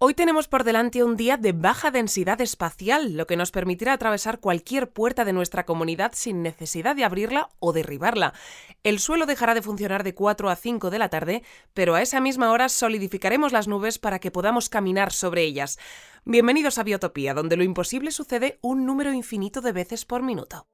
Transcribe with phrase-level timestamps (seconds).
[0.00, 4.38] Hoy tenemos por delante un día de baja densidad espacial, lo que nos permitirá atravesar
[4.38, 8.32] cualquier puerta de nuestra comunidad sin necesidad de abrirla o derribarla.
[8.84, 11.42] El suelo dejará de funcionar de 4 a 5 de la tarde,
[11.74, 15.80] pero a esa misma hora solidificaremos las nubes para que podamos caminar sobre ellas.
[16.24, 20.68] Bienvenidos a Biotopía, donde lo imposible sucede un número infinito de veces por minuto.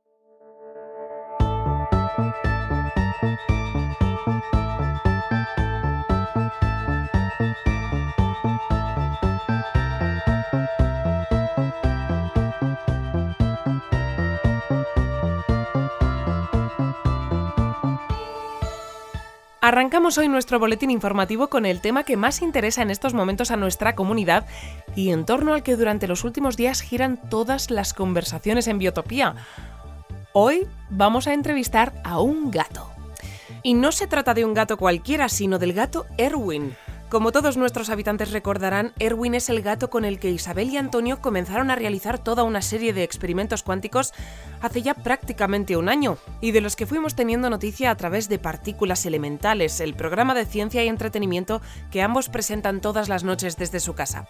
[19.65, 23.57] Arrancamos hoy nuestro boletín informativo con el tema que más interesa en estos momentos a
[23.57, 24.45] nuestra comunidad
[24.95, 29.37] y en torno al que durante los últimos días giran todas las conversaciones en Biotopía.
[30.35, 32.91] Hoy vamos a entrevistar a un gato.
[33.63, 36.77] Y no se trata de un gato cualquiera, sino del gato Erwin,
[37.15, 41.21] como todos nuestros habitantes recordarán, Erwin es el gato con el que Isabel y Antonio
[41.21, 44.13] comenzaron a realizar toda una serie de experimentos cuánticos
[44.65, 48.39] hace ya prácticamente un año, y de los que fuimos teniendo noticia a través de
[48.39, 53.81] Partículas Elementales, el programa de ciencia y entretenimiento que ambos presentan todas las noches desde
[53.81, 54.29] su casa.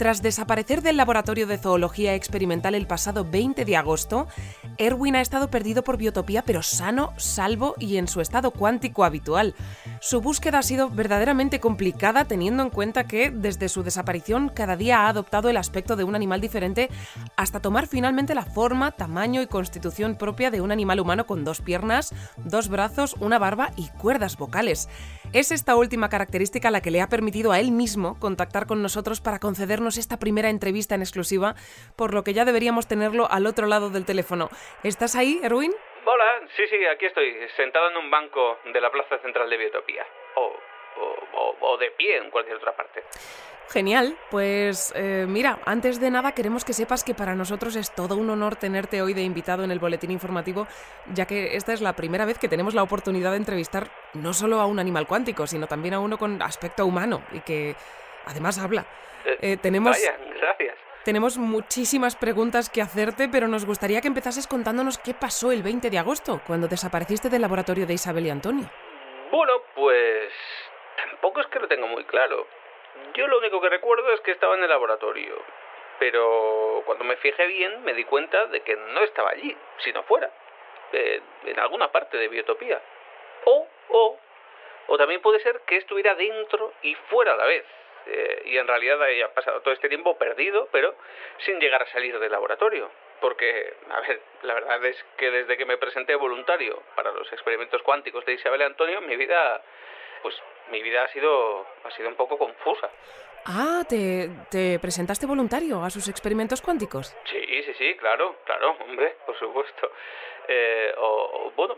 [0.00, 4.28] Tras desaparecer del laboratorio de zoología experimental el pasado 20 de agosto,
[4.78, 9.54] Erwin ha estado perdido por biotopía pero sano, salvo y en su estado cuántico habitual.
[10.00, 15.00] Su búsqueda ha sido verdaderamente complicada teniendo en cuenta que desde su desaparición cada día
[15.00, 16.88] ha adoptado el aspecto de un animal diferente
[17.36, 21.60] hasta tomar finalmente la forma, tamaño y constitución propia de un animal humano con dos
[21.60, 24.88] piernas, dos brazos, una barba y cuerdas vocales.
[25.34, 29.20] Es esta última característica la que le ha permitido a él mismo contactar con nosotros
[29.20, 31.56] para concedernos esta primera entrevista en exclusiva,
[31.94, 34.48] por lo que ya deberíamos tenerlo al otro lado del teléfono.
[34.82, 35.72] ¿Estás ahí, Erwin?
[36.06, 40.06] Hola, sí, sí, aquí estoy, sentado en un banco de la Plaza Central de Biotopía.
[40.98, 43.02] O, o, o de pie en cualquier otra parte.
[43.68, 48.16] Genial, pues eh, mira, antes de nada queremos que sepas que para nosotros es todo
[48.16, 50.66] un honor tenerte hoy de invitado en el boletín informativo,
[51.14, 54.60] ya que esta es la primera vez que tenemos la oportunidad de entrevistar no solo
[54.60, 57.76] a un animal cuántico, sino también a uno con aspecto humano y que
[58.26, 58.86] además habla.
[59.24, 60.74] Eh, Eh, tenemos, Vaya, gracias.
[61.04, 65.90] tenemos muchísimas preguntas que hacerte, pero nos gustaría que empezases contándonos qué pasó el 20
[65.90, 68.68] de agosto, cuando desapareciste del laboratorio de Isabel y Antonio.
[69.30, 70.32] Bueno, pues
[71.08, 72.46] tampoco es que lo tengo muy claro.
[73.14, 75.34] Yo lo único que recuerdo es que estaba en el laboratorio.
[75.98, 80.30] Pero cuando me fijé bien me di cuenta de que no estaba allí, sino fuera.
[80.92, 82.80] eh, en alguna parte de Biotopía.
[83.44, 84.18] O, o,
[84.88, 87.64] o también puede ser que estuviera dentro y fuera a la vez.
[88.06, 90.94] Eh, y en realidad haya pasado todo este tiempo perdido, pero
[91.38, 92.90] sin llegar a salir del laboratorio.
[93.20, 97.82] Porque, a ver, la verdad es que desde que me presenté voluntario para los experimentos
[97.82, 99.62] cuánticos de Isabel Antonio, mi vida,
[100.22, 100.34] pues
[100.70, 102.88] mi vida ha sido, ha sido un poco confusa.
[103.46, 107.16] Ah, ¿te, te presentaste voluntario a sus experimentos cuánticos?
[107.24, 109.90] Sí, sí, sí, claro, claro, hombre, por supuesto.
[110.46, 111.76] Eh, o, o, bueno,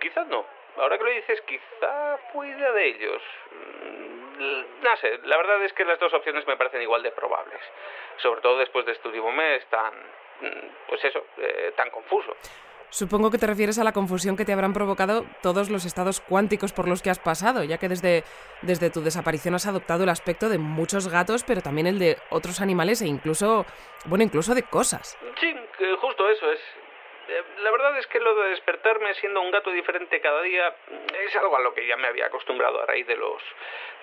[0.00, 0.44] quizás no.
[0.78, 3.22] Ahora que lo dices, quizá fue idea de ellos.
[3.50, 7.60] Mm, No sé, la verdad es que las dos opciones me parecen igual de probables.
[8.16, 9.92] Sobre todo después de este último mes tan,
[10.40, 12.34] mm, pues eso, eh, tan confuso.
[12.92, 16.74] Supongo que te refieres a la confusión que te habrán provocado todos los estados cuánticos
[16.74, 18.22] por los que has pasado, ya que desde,
[18.60, 22.60] desde tu desaparición has adoptado el aspecto de muchos gatos, pero también el de otros
[22.60, 23.64] animales e incluso,
[24.04, 25.16] bueno, incluso de cosas.
[25.40, 26.60] Sí, que justo eso es.
[27.28, 30.76] Eh, La verdad es que lo de despertarme siendo un gato diferente cada día
[31.26, 33.42] es algo a lo que ya me había acostumbrado a raíz de los,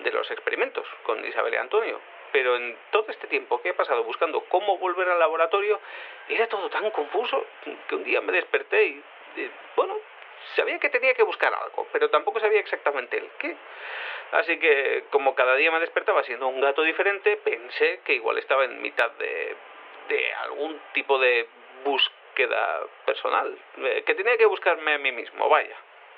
[0.00, 2.00] de los experimentos con Isabel y Antonio.
[2.32, 5.80] Pero en todo este tiempo que he pasado buscando cómo volver al laboratorio,
[6.28, 7.44] era todo tan confuso
[7.88, 9.02] que un día me desperté y,
[9.36, 9.96] y, bueno,
[10.56, 13.56] sabía que tenía que buscar algo, pero tampoco sabía exactamente el qué.
[14.32, 18.64] Así que, como cada día me despertaba siendo un gato diferente, pensé que igual estaba
[18.64, 19.56] en mitad de,
[20.08, 21.48] de algún tipo de
[21.84, 25.76] búsqueda personal, eh, que tenía que buscarme a mí mismo, vaya.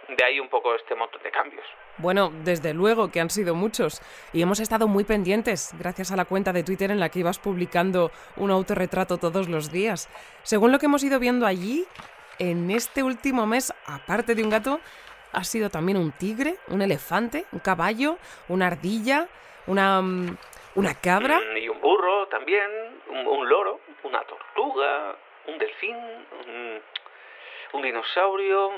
[0.09, 1.65] De ahí un poco este montón de cambios.
[1.99, 4.03] Bueno, desde luego que han sido muchos
[4.33, 7.39] y hemos estado muy pendientes gracias a la cuenta de Twitter en la que ibas
[7.39, 10.09] publicando un autorretrato todos los días.
[10.43, 11.87] Según lo que hemos ido viendo allí,
[12.39, 14.81] en este último mes, aparte de un gato,
[15.33, 19.29] ha sido también un tigre, un elefante, un caballo, una ardilla,
[19.67, 20.37] una, mm,
[20.75, 21.39] una cabra.
[21.41, 22.69] Mm, Y un burro también,
[23.09, 25.17] un, un loro, una tortuga,
[25.47, 26.81] un delfín, un,
[27.75, 28.71] un dinosaurio.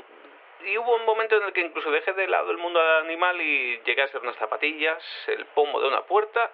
[0.67, 3.81] Y hubo un momento en el que incluso dejé de lado el mundo animal y
[3.85, 6.51] llegué a ser unas zapatillas, el pomo de una puerta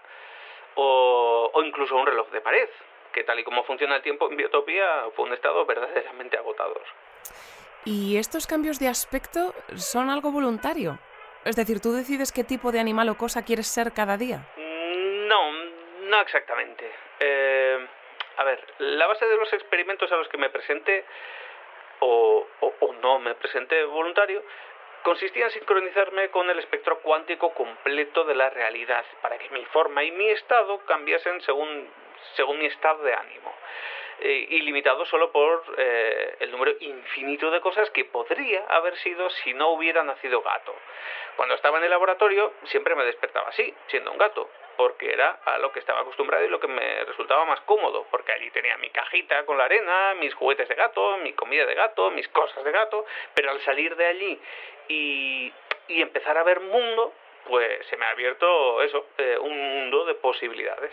[0.75, 2.69] o, o incluso un reloj de pared.
[3.13, 6.83] que tal y como funciona el tiempo en Biotopía fue un estado verdaderamente agotador.
[7.85, 10.99] ¿Y estos cambios de aspecto son algo voluntario?
[11.45, 14.47] Es decir, ¿tú decides qué tipo de animal o cosa quieres ser cada día?
[14.57, 15.53] Mm, no,
[16.11, 16.91] no exactamente.
[17.19, 17.87] Eh,
[18.37, 21.05] a ver, la base de los experimentos a los que me presenté,
[22.01, 22.47] o,
[23.03, 24.43] no me presenté voluntario,
[25.03, 30.05] consistía en sincronizarme con el espectro cuántico completo de la realidad, para que mi forma
[30.05, 31.89] y mi estado cambiasen según,
[32.37, 33.55] según mi estado de ánimo.
[34.23, 39.55] Eh, ilimitado solo por eh, el número infinito de cosas que podría haber sido si
[39.55, 40.75] no hubiera nacido gato.
[41.37, 45.59] Cuando estaba en el laboratorio siempre me despertaba así, siendo un gato, porque era a
[45.59, 48.89] lo que estaba acostumbrado y lo que me resultaba más cómodo, porque allí tenía mi
[48.89, 52.73] cajita con la arena, mis juguetes de gato, mi comida de gato, mis cosas de
[52.73, 53.05] gato,
[53.35, 54.41] pero al salir de allí
[54.89, 55.53] y,
[55.89, 57.13] y empezar a ver mundo,
[57.47, 60.93] pues se me ha abierto eso, eh, un mundo de posibilidades.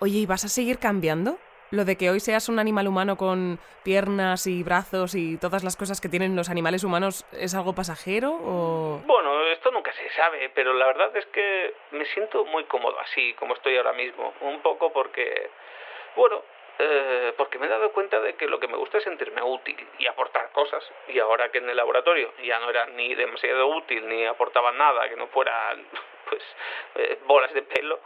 [0.00, 1.38] Oye, ¿y vas a seguir cambiando?
[1.70, 5.76] Lo de que hoy seas un animal humano con piernas y brazos y todas las
[5.76, 10.50] cosas que tienen los animales humanos es algo pasajero o Bueno, esto nunca se sabe,
[10.54, 14.60] pero la verdad es que me siento muy cómodo así como estoy ahora mismo, un
[14.60, 15.50] poco porque
[16.16, 16.42] bueno,
[16.78, 19.76] eh, porque me he dado cuenta de que lo que me gusta es sentirme útil
[19.98, 20.84] y aportar cosas.
[21.08, 25.08] Y ahora que en el laboratorio ya no era ni demasiado útil ni aportaba nada
[25.08, 25.76] que no fuera
[26.28, 26.42] pues
[26.96, 28.00] eh, bolas de pelo,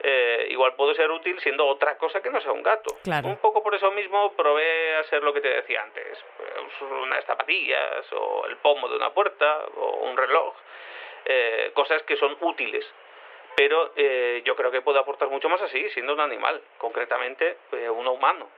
[0.00, 2.96] eh, igual puedo ser útil siendo otra cosa que no sea un gato.
[3.02, 3.28] Claro.
[3.28, 7.24] Un poco por eso mismo probé a ser lo que te decía antes, pues, unas
[7.24, 10.54] zapatillas o el pomo de una puerta o un reloj,
[11.28, 12.84] eh, cosas que son útiles.
[13.56, 17.90] Pero eh, yo creo que puedo aportar mucho más así, siendo un animal, concretamente eh,
[17.90, 18.48] uno humano.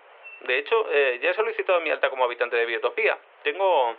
[0.42, 3.18] De hecho, eh, ya he solicitado mi alta como habitante de Biotopía.
[3.42, 3.96] Tengo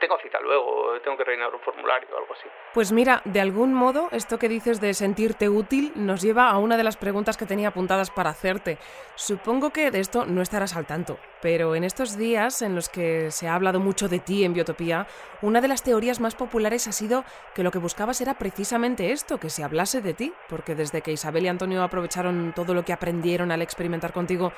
[0.00, 2.48] tengo cita luego, tengo que rellenar un formulario o algo así.
[2.74, 6.76] Pues mira, de algún modo, esto que dices de sentirte útil nos lleva a una
[6.76, 8.78] de las preguntas que tenía apuntadas para hacerte.
[9.14, 13.32] Supongo que de esto no estarás al tanto, pero en estos días en los que
[13.32, 15.08] se ha hablado mucho de ti en Biotopía,
[15.42, 19.40] una de las teorías más populares ha sido que lo que buscabas era precisamente esto,
[19.40, 22.92] que se hablase de ti, porque desde que Isabel y Antonio aprovecharon todo lo que
[22.92, 24.52] aprendieron al experimentar contigo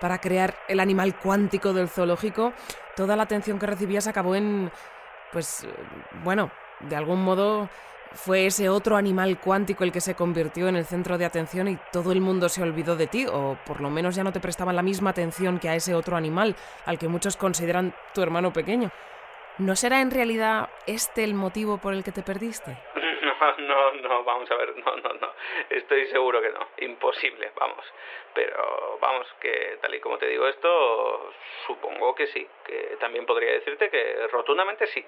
[0.00, 2.54] para crear el animal cuántico del zoológico,
[2.96, 4.72] toda la atención que recibías acabó en...
[5.32, 5.66] pues...
[6.24, 6.50] bueno,
[6.80, 7.68] de algún modo
[8.12, 11.78] fue ese otro animal cuántico el que se convirtió en el centro de atención y
[11.92, 14.76] todo el mundo se olvidó de ti, o por lo menos ya no te prestaban
[14.76, 18.90] la misma atención que a ese otro animal, al que muchos consideran tu hermano pequeño.
[19.58, 22.76] ¿No será en realidad este el motivo por el que te perdiste?
[23.40, 25.32] No, no, no, vamos a ver, no, no, no.
[25.70, 26.68] Estoy seguro que no.
[26.78, 27.84] Imposible, vamos.
[28.34, 31.32] Pero vamos, que tal y como te digo esto,
[31.66, 32.46] supongo que sí.
[32.64, 35.04] Que también podría decirte que rotundamente sí.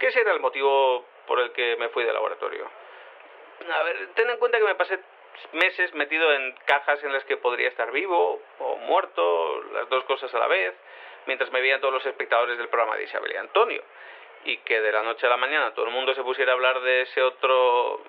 [0.00, 2.68] Que ese era el motivo por el que me fui del laboratorio.
[3.72, 4.98] A ver, ten en cuenta que me pasé
[5.52, 10.34] meses metido en cajas en las que podría estar vivo o muerto, las dos cosas
[10.34, 10.74] a la vez,
[11.26, 13.82] mientras me veían todos los espectadores del programa de Isabel y Antonio
[14.44, 16.80] y que de la noche a la mañana todo el mundo se pusiera a hablar
[16.80, 18.02] de ese otro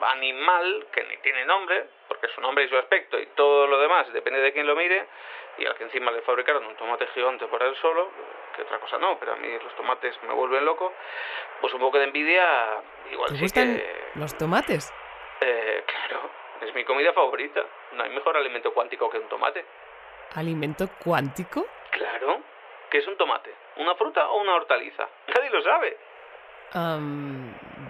[0.00, 4.12] animal que ni tiene nombre, porque su nombre y su aspecto y todo lo demás
[4.12, 5.06] depende de quién lo mire,
[5.58, 8.10] y al que encima le fabricaron un tomate gigante para él solo,
[8.54, 10.92] que otra cosa no, pero a mí los tomates me vuelven loco,
[11.60, 12.80] pues un poco de envidia,
[13.10, 14.10] igual ¿Te sí gustan que...
[14.14, 14.92] los tomates?
[15.40, 16.30] Eh, claro,
[16.60, 17.64] es mi comida favorita.
[17.92, 19.64] No hay mejor alimento cuántico que un tomate.
[20.34, 21.66] ¿Alimento cuántico?
[21.90, 22.40] Claro.
[22.90, 23.54] ¿Qué es un tomate?
[23.76, 25.08] ¿Una fruta o una hortaliza?
[25.34, 25.96] Nadie lo sabe.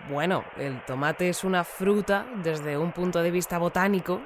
[0.09, 4.21] Bueno, el tomate es una fruta desde un punto de vista botánico,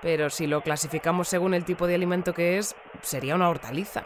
[0.00, 4.04] pero si lo clasificamos según el tipo de alimento que es, sería una hortaliza.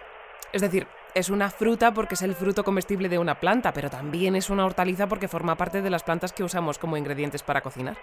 [0.52, 4.36] Es decir, es una fruta porque es el fruto comestible de una planta, pero también
[4.36, 7.96] es una hortaliza porque forma parte de las plantas que usamos como ingredientes para cocinar.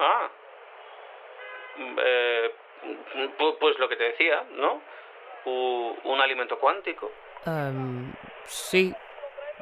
[0.00, 0.28] Ah.
[1.78, 2.50] Eh,
[3.38, 4.80] pu- pues lo que te decía, ¿no?
[5.44, 7.10] U- un alimento cuántico.
[7.46, 8.12] Am,
[8.46, 8.94] sí.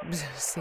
[0.34, 0.60] Sí.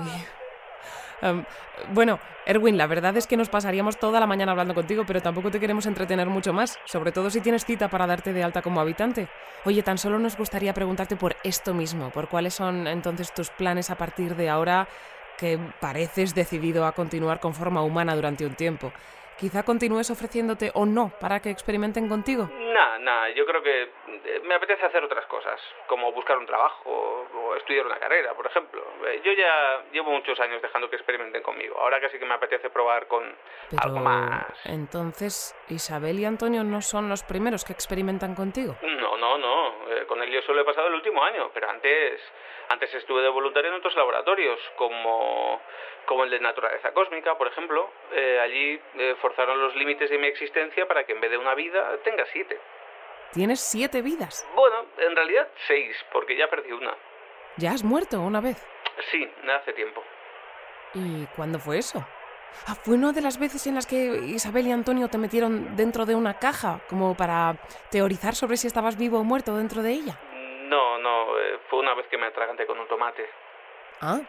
[1.21, 1.45] Am,
[1.93, 5.51] bueno, Erwin, la verdad es que nos pasaríamos toda la mañana hablando contigo, pero tampoco
[5.51, 8.81] te queremos entretener mucho más, sobre todo si tienes cita para darte de alta como
[8.81, 9.27] habitante.
[9.65, 13.89] Oye, tan solo nos gustaría preguntarte por esto mismo, por cuáles son entonces tus planes
[13.89, 14.88] a partir de ahora
[15.38, 18.91] que pareces decidido a continuar con forma humana durante un tiempo.
[19.39, 22.50] Quizá continúes ofreciéndote o no para que experimenten contigo.
[22.51, 26.89] Nah, nah, yo creo que eh, me apetece hacer otras cosas, como buscar un trabajo
[26.89, 28.84] o estudiar una carrera, por ejemplo.
[29.08, 31.79] Eh, Yo ya llevo muchos años dejando que experimenten conmigo.
[31.79, 33.36] Ahora casi que me apetece probar con algo
[33.72, 34.46] Pero más.
[34.65, 38.75] entonces, Isabel y Antonio no son los primeros que experimentan contigo.
[38.81, 39.91] No, no, no.
[39.91, 42.19] Eh, con ellos solo he pasado el último año, pero antes,
[42.69, 45.59] antes estuve de voluntario en otros laboratorios, como,
[46.05, 47.91] como el de naturaleza cósmica, por ejemplo.
[48.11, 51.55] Eh, allí eh, forzaron los límites de mi existencia para que en vez de una
[51.55, 52.59] vida tenga siete.
[53.33, 54.47] Tienes siete vidas.
[54.55, 56.95] Bueno, en realidad seis, porque ya perdí una.
[57.57, 58.65] ¿Ya has muerto una vez?
[59.11, 60.03] Sí, hace tiempo.
[60.93, 62.05] ¿Y cuándo fue eso?
[62.67, 66.05] Ah, fue una de las veces en las que Isabel y Antonio te metieron dentro
[66.05, 67.55] de una caja, como para
[67.89, 70.19] teorizar sobre si estabas vivo o muerto dentro de ella.
[70.69, 73.25] No, no, eh, fue una vez que me atraganté con un tomate.
[74.01, 74.19] Ah,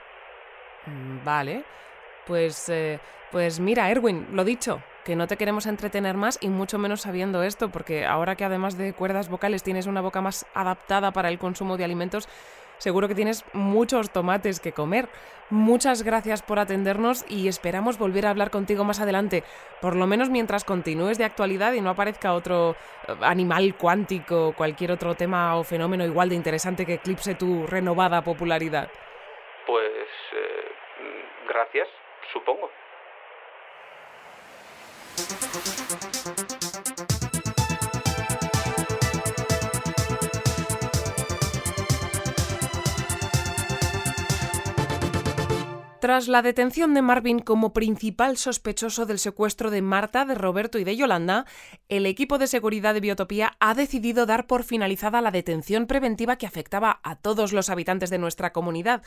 [0.86, 1.64] mm, vale.
[2.26, 2.98] Pues, eh,
[3.30, 7.42] pues mira, Erwin, lo dicho, que no te queremos entretener más y mucho menos sabiendo
[7.42, 11.38] esto, porque ahora que además de cuerdas vocales tienes una boca más adaptada para el
[11.38, 12.26] consumo de alimentos,
[12.80, 15.08] seguro que tienes muchos tomates que comer.
[15.50, 19.44] Muchas gracias por atendernos y esperamos volver a hablar contigo más adelante,
[19.80, 24.52] por lo menos mientras continúes de actualidad y no aparezca otro eh, animal cuántico o
[24.52, 28.88] cualquier otro tema o fenómeno igual de interesante que eclipse tu renovada popularidad.
[46.10, 50.82] Tras la detención de Marvin como principal sospechoso del secuestro de Marta, de Roberto y
[50.82, 51.46] de Yolanda,
[51.88, 56.48] el equipo de seguridad de Biotopía ha decidido dar por finalizada la detención preventiva que
[56.48, 59.04] afectaba a todos los habitantes de nuestra comunidad.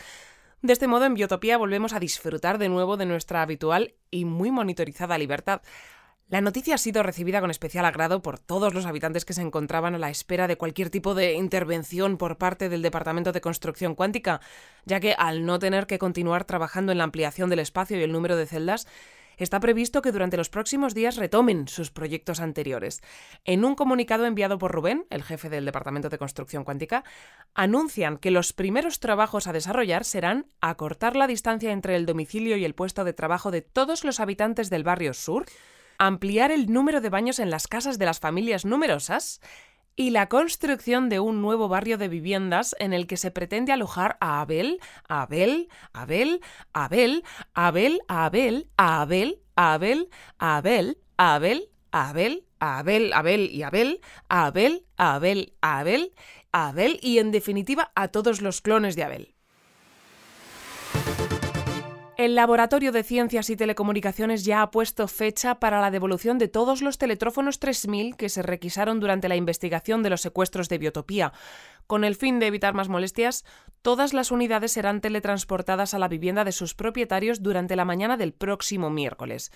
[0.62, 4.50] De este modo, en Biotopía volvemos a disfrutar de nuevo de nuestra habitual y muy
[4.50, 5.62] monitorizada libertad.
[6.34, 9.94] La noticia ha sido recibida con especial agrado por todos los habitantes que se encontraban
[9.94, 14.42] a la espera de cualquier tipo de intervención por parte del Departamento de Construcción Cuántica,
[14.84, 18.12] ya que al no tener que continuar trabajando en la ampliación del espacio y el
[18.12, 18.88] número de celdas,
[19.38, 23.04] está previsto que durante los próximos días retomen sus proyectos anteriores.
[23.46, 27.04] En un comunicado enviado por Rubén, el jefe del Departamento de Construcción Cuántica,
[27.54, 32.66] anuncian que los primeros trabajos a desarrollar serán acortar la distancia entre el domicilio y
[32.66, 35.46] el puesto de trabajo de todos los habitantes del barrio sur,
[36.08, 39.42] ampliar el número de baños en las casas de las familias numerosas
[39.96, 44.18] y la construcción de un nuevo barrio de viviendas en el que se pretende alojar
[44.20, 46.42] a Abel, Abel, Abel,
[46.74, 56.14] Abel, Abel, Abel, Abel, Abel, Abel, Abel, Abel, Abel, Abel y Abel, Abel, Abel, Abel,
[56.52, 59.36] Abel y en definitiva a todos los clones de Abel.
[62.16, 66.84] El Laboratorio de Ciencias y Telecomunicaciones ya ha puesto fecha para la devolución de todos
[66.84, 71.34] los teletrófonos 3000 que se requisaron durante la investigación de los secuestros de Biotopía.
[71.88, 73.46] Con el fin de evitar más molestias,
[73.82, 78.34] todas las unidades serán teletransportadas a la vivienda de sus propietarios durante la mañana del
[78.34, 79.52] próximo miércoles.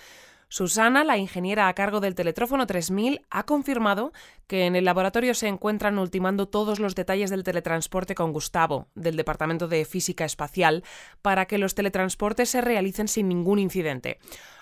[0.50, 4.14] Susana, la ingeniera a cargo del Teletrófono 3000, ha confirmado
[4.48, 9.18] que en el laboratorio se encuentran ultimando todos los detalles del teletransporte con Gustavo, del
[9.18, 10.86] Departamento de Física Espacial,
[11.22, 14.20] para que los teletransportes se realicen sin ningún incidente.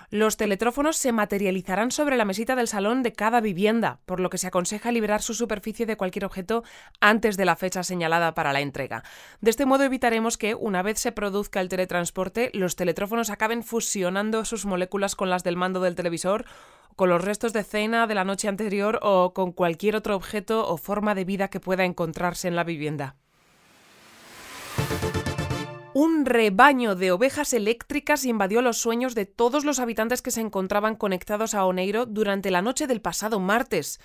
[0.09, 4.37] Los teletrófonos se materializarán sobre la mesita del salón de cada vivienda, por lo que
[4.37, 6.63] se aconseja liberar su superficie de cualquier objeto
[6.99, 9.03] antes de la fecha señalada para la entrega.
[9.41, 14.45] De este modo evitaremos que, una vez se produzca el teletransporte, los teletrófonos acaben fusionando
[14.45, 16.45] sus moléculas con las del mando del televisor
[16.95, 20.77] con los restos de cena de la noche anterior o con cualquier otro objeto o
[20.77, 23.17] forma de vida que pueda encontrarse en la vivienda
[25.95, 30.97] un rebaño de ovejas eléctricas invadió los sueños de todos los habitantes que se encontraban
[30.97, 34.01] conectados a Oneiro durante la noche del pasado martes.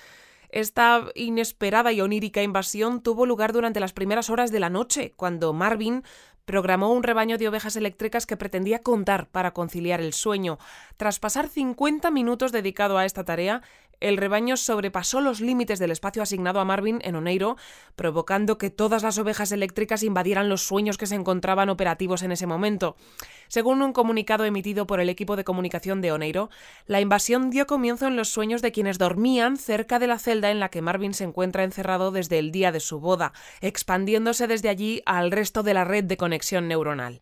[0.50, 5.52] Esta inesperada y onírica invasión tuvo lugar durante las primeras horas de la noche, cuando
[5.52, 6.04] Marvin
[6.44, 10.58] programó un rebaño de ovejas eléctricas que pretendía contar para conciliar el sueño.
[10.96, 13.62] Tras pasar 50 minutos dedicado a esta tarea,
[14.00, 17.56] el rebaño sobrepasó los límites del espacio asignado a Marvin en Oneiro,
[17.96, 22.46] provocando que todas las ovejas eléctricas invadieran los sueños que se encontraban operativos en ese
[22.46, 22.96] momento.
[23.48, 26.50] Según un comunicado emitido por el equipo de comunicación de Oneiro,
[26.86, 30.60] la invasión dio comienzo en los sueños de quienes dormían cerca de la celda en
[30.60, 35.02] la que Marvin se encuentra encerrado desde el día de su boda, expandiéndose desde allí
[35.04, 37.20] al resto de la red de conexión neuronal.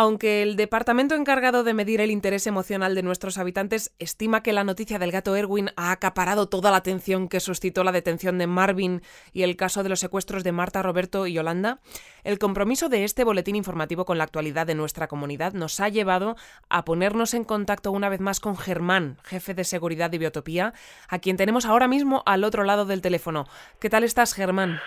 [0.00, 4.62] Aunque el departamento encargado de medir el interés emocional de nuestros habitantes estima que la
[4.62, 9.02] noticia del gato Erwin ha acaparado toda la atención que suscitó la detención de Marvin
[9.32, 11.80] y el caso de los secuestros de Marta, Roberto y Yolanda,
[12.22, 16.36] el compromiso de este boletín informativo con la actualidad de nuestra comunidad nos ha llevado
[16.68, 20.74] a ponernos en contacto una vez más con Germán, jefe de seguridad de Biotopía,
[21.08, 23.48] a quien tenemos ahora mismo al otro lado del teléfono.
[23.80, 24.78] ¿Qué tal estás, Germán?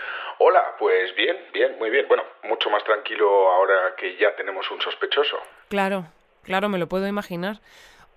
[0.44, 2.08] Hola, pues bien, bien, muy bien.
[2.08, 5.38] Bueno, mucho más tranquilo ahora que ya tenemos un sospechoso.
[5.70, 6.08] Claro,
[6.42, 7.60] claro, me lo puedo imaginar.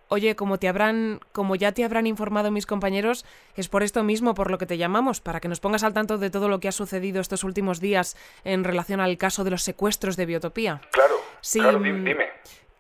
[0.08, 3.26] Oye, como te habrán, como ya te habrán informado mis compañeros,
[3.56, 6.16] es por esto mismo por lo que te llamamos, para que nos pongas al tanto
[6.16, 9.62] de todo lo que ha sucedido estos últimos días en relación al caso de los
[9.62, 10.80] secuestros de Biotopía.
[10.92, 12.32] Claro, sí, claro, dime.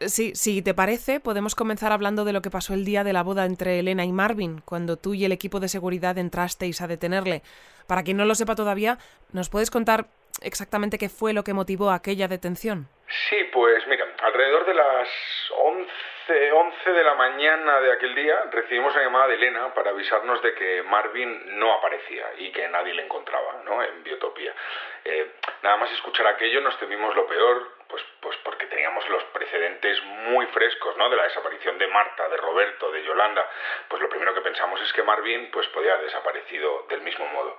[0.08, 3.22] Sí, si te parece, podemos comenzar hablando de lo que pasó el día de la
[3.22, 7.42] boda entre Elena y Marvin, cuando tú y el equipo de seguridad entrasteis a detenerle.
[7.86, 8.98] Para quien no lo sepa todavía,
[9.32, 10.06] ¿nos puedes contar
[10.42, 12.88] exactamente qué fue lo que motivó aquella detención?
[13.28, 15.08] Sí, pues mira, alrededor de las
[15.56, 20.42] 11, 11 de la mañana de aquel día recibimos una llamada de Elena para avisarnos
[20.42, 24.54] de que Marvin no aparecía y que nadie le encontraba en Biotopía.
[25.04, 25.32] Eh,
[25.62, 30.46] nada más escuchar aquello nos temimos lo peor, pues, pues porque teníamos los precedentes muy
[30.46, 31.08] frescos ¿no?
[31.08, 33.48] de la desaparición de Marta, de Roberto, de Yolanda.
[33.88, 37.56] Pues lo primero que pensamos es que Marvin pues, podía haber desaparecido del mismo modo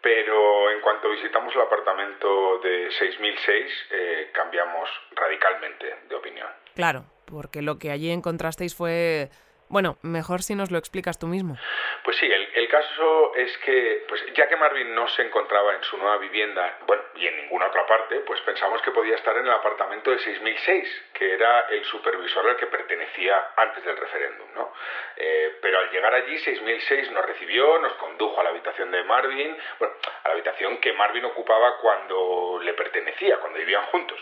[0.00, 6.46] pero en cuanto visitamos el apartamento de 6006 eh, cambiamos radicalmente de opinión.
[6.76, 9.28] Claro, porque lo que allí encontrasteis fue
[9.68, 11.56] bueno, mejor si nos lo explicas tú mismo.
[12.04, 15.96] Pues sí, el, caso es que, pues ya que Marvin no se encontraba en su
[15.96, 19.52] nueva vivienda, bueno, y en ninguna otra parte, pues pensamos que podía estar en el
[19.52, 24.72] apartamento de 6006, que era el supervisor al que pertenecía antes del referéndum, ¿no?
[25.16, 29.56] Eh, pero al llegar allí, 6006 nos recibió, nos condujo a la habitación de Marvin,
[29.80, 34.18] bueno, a la habitación que Marvin ocupaba cuando le pertenecía, cuando vivían juntos.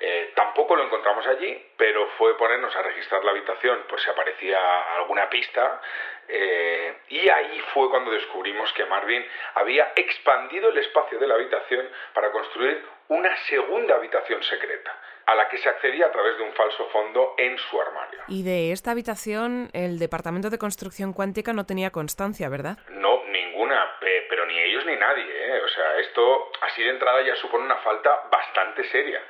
[0.00, 4.96] Eh, tampoco lo encontramos allí, pero fue ponernos a registrar la habitación, pues si aparecía
[4.96, 5.80] alguna pista,
[6.26, 11.88] eh, y ahí fue cuando descubrimos que Marvin había expandido el espacio de la habitación
[12.14, 14.96] para construir una segunda habitación secreta,
[15.26, 18.20] a la que se accedía a través de un falso fondo en su armario.
[18.28, 22.78] Y de esta habitación el Departamento de Construcción Cuántica no tenía constancia, ¿verdad?
[22.90, 23.98] No, ninguna,
[24.28, 25.24] pero ni ellos ni nadie.
[25.24, 25.60] ¿eh?
[25.62, 29.20] O sea, esto así de entrada ya supone una falta bastante seria.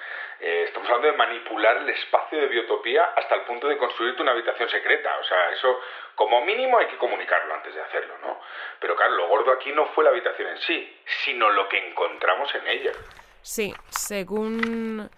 [0.41, 4.33] Eh, estamos hablando de manipular el espacio de biotopía hasta el punto de construirte una
[4.33, 5.17] habitación secreta.
[5.19, 5.81] O sea, eso
[6.15, 8.41] como mínimo hay que comunicarlo antes de hacerlo, ¿no?
[8.81, 12.53] Pero claro, lo gordo aquí no fue la habitación en sí, sino lo que encontramos
[12.55, 12.93] en ella.
[13.41, 15.11] Sí, según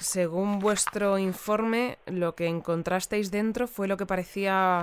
[0.00, 4.82] según vuestro informe, lo que encontrasteis dentro fue lo que parecía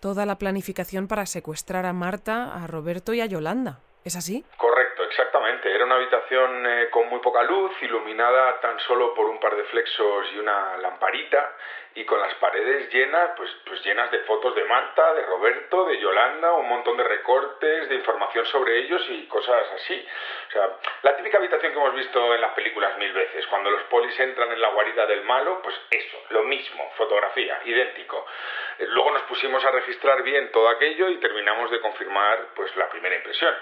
[0.00, 3.80] toda la planificación para secuestrar a Marta, a Roberto y a Yolanda.
[4.04, 4.44] ¿Es así?
[4.56, 4.79] Correcto,
[5.10, 5.74] exactamente.
[5.74, 9.64] Era una habitación eh, con muy poca luz, iluminada tan solo por un par de
[9.64, 11.56] flexos y una lamparita,
[11.94, 15.98] y con las paredes llenas, pues, pues llenas de fotos de Marta, de Roberto, de
[15.98, 20.06] Yolanda, un montón de recortes, de información sobre ellos y cosas así.
[20.48, 20.68] O sea,
[21.02, 24.52] la típica habitación que hemos visto en las películas mil veces, cuando los polis entran
[24.52, 28.24] en la guarida del malo, pues eso, lo mismo, fotografía, idéntico.
[28.78, 33.16] Luego nos pusimos a registrar bien todo aquello y terminamos de confirmar pues la primera
[33.16, 33.54] impresión.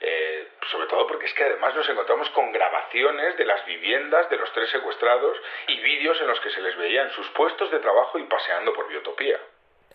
[0.00, 4.36] Eh, sobre todo porque es que además nos encontramos con grabaciones de las viviendas de
[4.36, 5.36] los tres secuestrados
[5.68, 8.72] y vídeos en los que se les veía en sus puestos de trabajo y paseando
[8.72, 9.40] por Biotopía.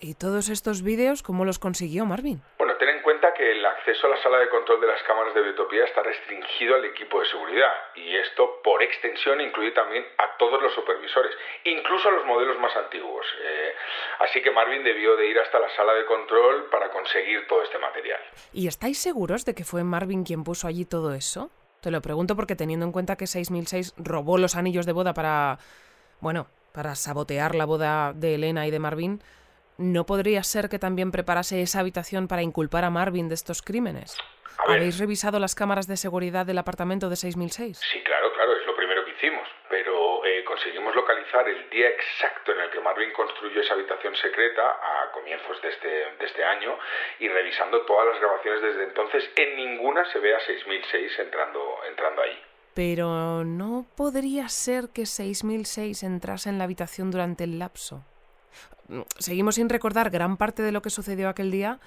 [0.03, 2.41] ¿Y todos estos vídeos cómo los consiguió Marvin?
[2.57, 5.35] Bueno, ten en cuenta que el acceso a la sala de control de las cámaras
[5.35, 10.37] de Biotopía está restringido al equipo de seguridad y esto por extensión incluye también a
[10.37, 11.31] todos los supervisores,
[11.65, 13.27] incluso a los modelos más antiguos.
[13.43, 13.73] Eh,
[14.21, 17.77] así que Marvin debió de ir hasta la sala de control para conseguir todo este
[17.77, 18.21] material.
[18.53, 21.51] ¿Y estáis seguros de que fue Marvin quien puso allí todo eso?
[21.79, 25.59] Te lo pregunto porque teniendo en cuenta que 6006 robó los anillos de boda para...
[26.21, 29.21] bueno, para sabotear la boda de Elena y de Marvin,
[29.81, 34.17] ¿no podría ser que también preparase esa habitación para inculpar a Marvin de estos crímenes?
[34.67, 37.79] ¿Habéis revisado las cámaras de seguridad del apartamento de 6006?
[37.79, 39.47] Sí, claro, claro, es lo primero que hicimos.
[39.69, 44.61] Pero eh, conseguimos localizar el día exacto en el que Marvin construyó esa habitación secreta
[44.61, 46.77] a comienzos de este, de este año
[47.19, 52.21] y revisando todas las grabaciones desde entonces, en ninguna se ve a 6006 entrando, entrando
[52.21, 52.39] ahí.
[52.75, 58.05] Pero no podría ser que 6006 entrase en la habitación durante el lapso.
[59.17, 61.79] Seguimos sin recordar gran parte de lo que sucedió aquel día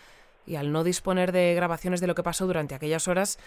[0.46, 3.38] y al no disponer de grabaciones de lo que pasó durante aquellas horas,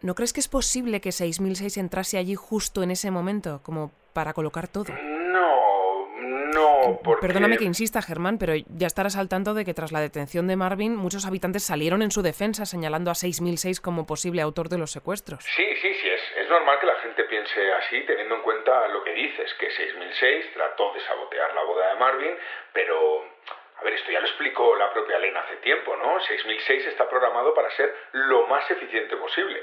[0.00, 4.32] ¿no crees que es posible que 6006 entrase allí justo en ese momento, como para
[4.32, 4.92] colocar todo?
[4.92, 6.08] No,
[6.52, 7.26] no, porque...
[7.28, 10.56] Perdóname que insista, Germán, pero ya estarás al tanto de que tras la detención de
[10.56, 14.90] Marvin, muchos habitantes salieron en su defensa señalando a 6006 como posible autor de los
[14.90, 15.44] secuestros.
[15.56, 16.08] Sí, sí, sí,
[16.52, 20.92] normal que la gente piense así, teniendo en cuenta lo que dices, que 6006 trató
[20.92, 22.38] de sabotear la boda de Marvin,
[22.72, 23.24] pero
[23.78, 26.20] a ver, esto ya lo explicó la propia Elena hace tiempo, ¿no?
[26.20, 29.60] 6006 está programado para ser lo más eficiente posible.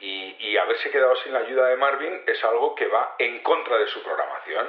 [0.00, 3.86] Y, haberse quedado sin la ayuda de Marvin es algo que va en contra de
[3.88, 4.68] su programación.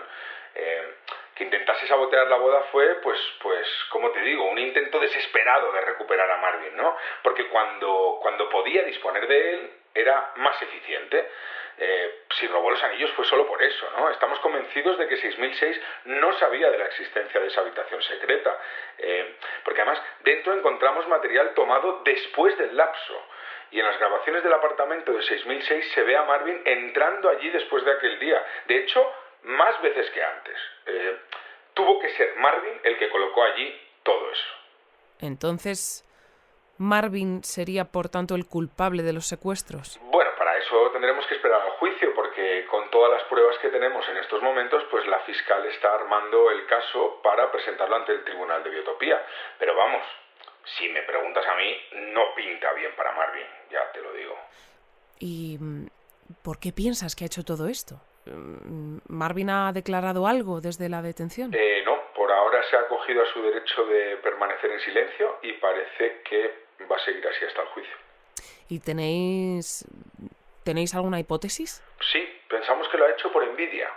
[0.56, 0.96] Eh,
[1.36, 5.82] que intentase sabotear la boda fue, pues, pues, como te digo, un intento desesperado de
[5.82, 6.96] recuperar a Marvin, ¿no?
[7.22, 11.30] Porque cuando, cuando podía disponer de él, era más eficiente.
[11.78, 14.10] Eh, si robó los anillos fue solo por eso, ¿no?
[14.10, 18.58] Estamos convencidos de que 6006 no sabía de la existencia de esa habitación secreta,
[18.98, 23.22] eh, porque además dentro encontramos material tomado después del lapso.
[23.72, 27.84] Y en las grabaciones del apartamento de 6006 se ve a Marvin entrando allí después
[27.84, 28.42] de aquel día.
[28.68, 30.58] De hecho, más veces que antes.
[30.86, 31.18] Eh,
[31.74, 34.54] tuvo que ser Marvin el que colocó allí todo eso.
[35.20, 36.06] Entonces,
[36.78, 40.00] Marvin sería por tanto el culpable de los secuestros.
[40.12, 44.08] Bueno, para eso tendremos que esperar al juicio, porque con todas las pruebas que tenemos
[44.10, 48.64] en estos momentos, pues la fiscal está armando el caso para presentarlo ante el Tribunal
[48.64, 49.24] de Biotopía.
[49.58, 50.02] Pero vamos,
[50.78, 51.78] si me preguntas a mí,
[52.14, 54.36] no pinta bien para Marvin, ya te lo digo.
[55.20, 55.88] ¿Y mm,
[56.44, 58.02] por qué piensas que ha hecho todo esto?
[58.26, 61.54] Mm, ¿Marvin ha declarado algo desde la detención?
[61.54, 65.54] Eh, no, por ahora se ha acogido a su derecho de permanecer en silencio y
[65.54, 67.96] parece que va a seguir así hasta el juicio.
[68.70, 69.86] ¿Y tenéis...
[70.64, 71.84] tenéis alguna hipótesis?
[72.12, 73.90] Sí, pensamos que lo ha hecho por envidia.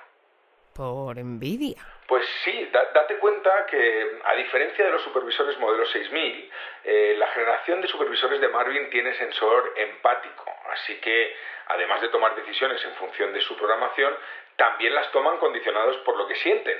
[0.74, 1.84] ¿Por envidia?
[2.06, 6.50] Pues sí, date cuenta que a diferencia de los supervisores modelo 6000,
[6.84, 11.36] eh, la generación de supervisores de Marvin tiene sensor empático, así que
[11.66, 14.16] además de tomar decisiones en función de su programación,
[14.56, 16.78] también las toman condicionados por lo que sienten.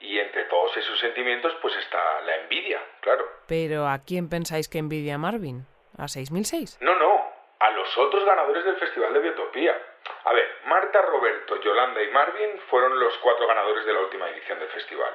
[0.00, 3.26] Y entre todos esos sentimientos pues está la envidia, claro.
[3.46, 5.66] Pero ¿a quién pensáis que envidia Marvin?
[5.98, 6.78] ¿A 6006?
[6.80, 9.76] No, no, a los otros ganadores del Festival de Biotopía.
[10.24, 14.58] A ver, Marta, Roberto, Yolanda y Marvin fueron los cuatro ganadores de la última edición
[14.58, 15.12] del festival.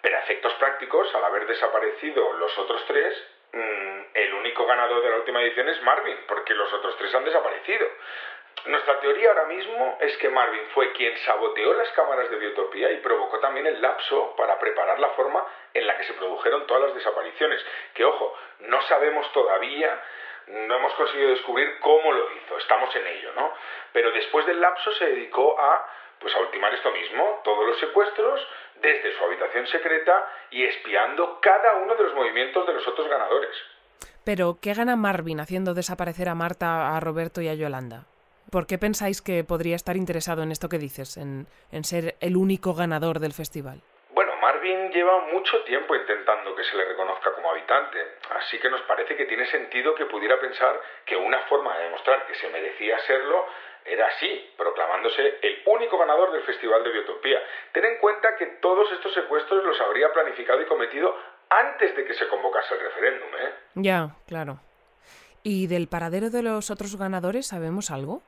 [0.00, 3.14] Pero a efectos prácticos, al haber desaparecido los otros tres,
[3.52, 7.24] mm, el único ganador de la última edición es Marvin, porque los otros tres han
[7.24, 7.86] desaparecido.
[8.66, 12.98] Nuestra teoría ahora mismo es que Marvin fue quien saboteó las cámaras de Biotopía y
[12.98, 16.94] provocó también el lapso para preparar la forma en la que se produjeron todas las
[16.94, 17.64] desapariciones.
[17.94, 20.02] Que ojo, no sabemos todavía
[20.48, 23.52] no hemos conseguido descubrir cómo lo hizo, estamos en ello, ¿no?
[23.92, 25.86] Pero después del lapso se dedicó a
[26.20, 28.44] pues a ultimar esto mismo, todos los secuestros
[28.80, 33.56] desde su habitación secreta y espiando cada uno de los movimientos de los otros ganadores.
[34.24, 38.06] Pero, ¿qué gana Marvin haciendo desaparecer a Marta, a Roberto y a Yolanda?
[38.50, 42.36] ¿Por qué pensáis que podría estar interesado en esto que dices, en, en ser el
[42.36, 43.82] único ganador del festival?
[44.48, 47.98] Marvin lleva mucho tiempo intentando que se le reconozca como habitante,
[48.34, 52.26] así que nos parece que tiene sentido que pudiera pensar que una forma de demostrar
[52.26, 53.44] que se merecía serlo
[53.84, 57.40] era así, proclamándose el único ganador del Festival de Biotopía.
[57.72, 61.14] Ten en cuenta que todos estos secuestros los habría planificado y cometido
[61.50, 63.54] antes de que se convocase el referéndum, ¿eh?
[63.74, 64.60] Ya, claro.
[65.42, 68.22] ¿Y del paradero de los otros ganadores sabemos algo?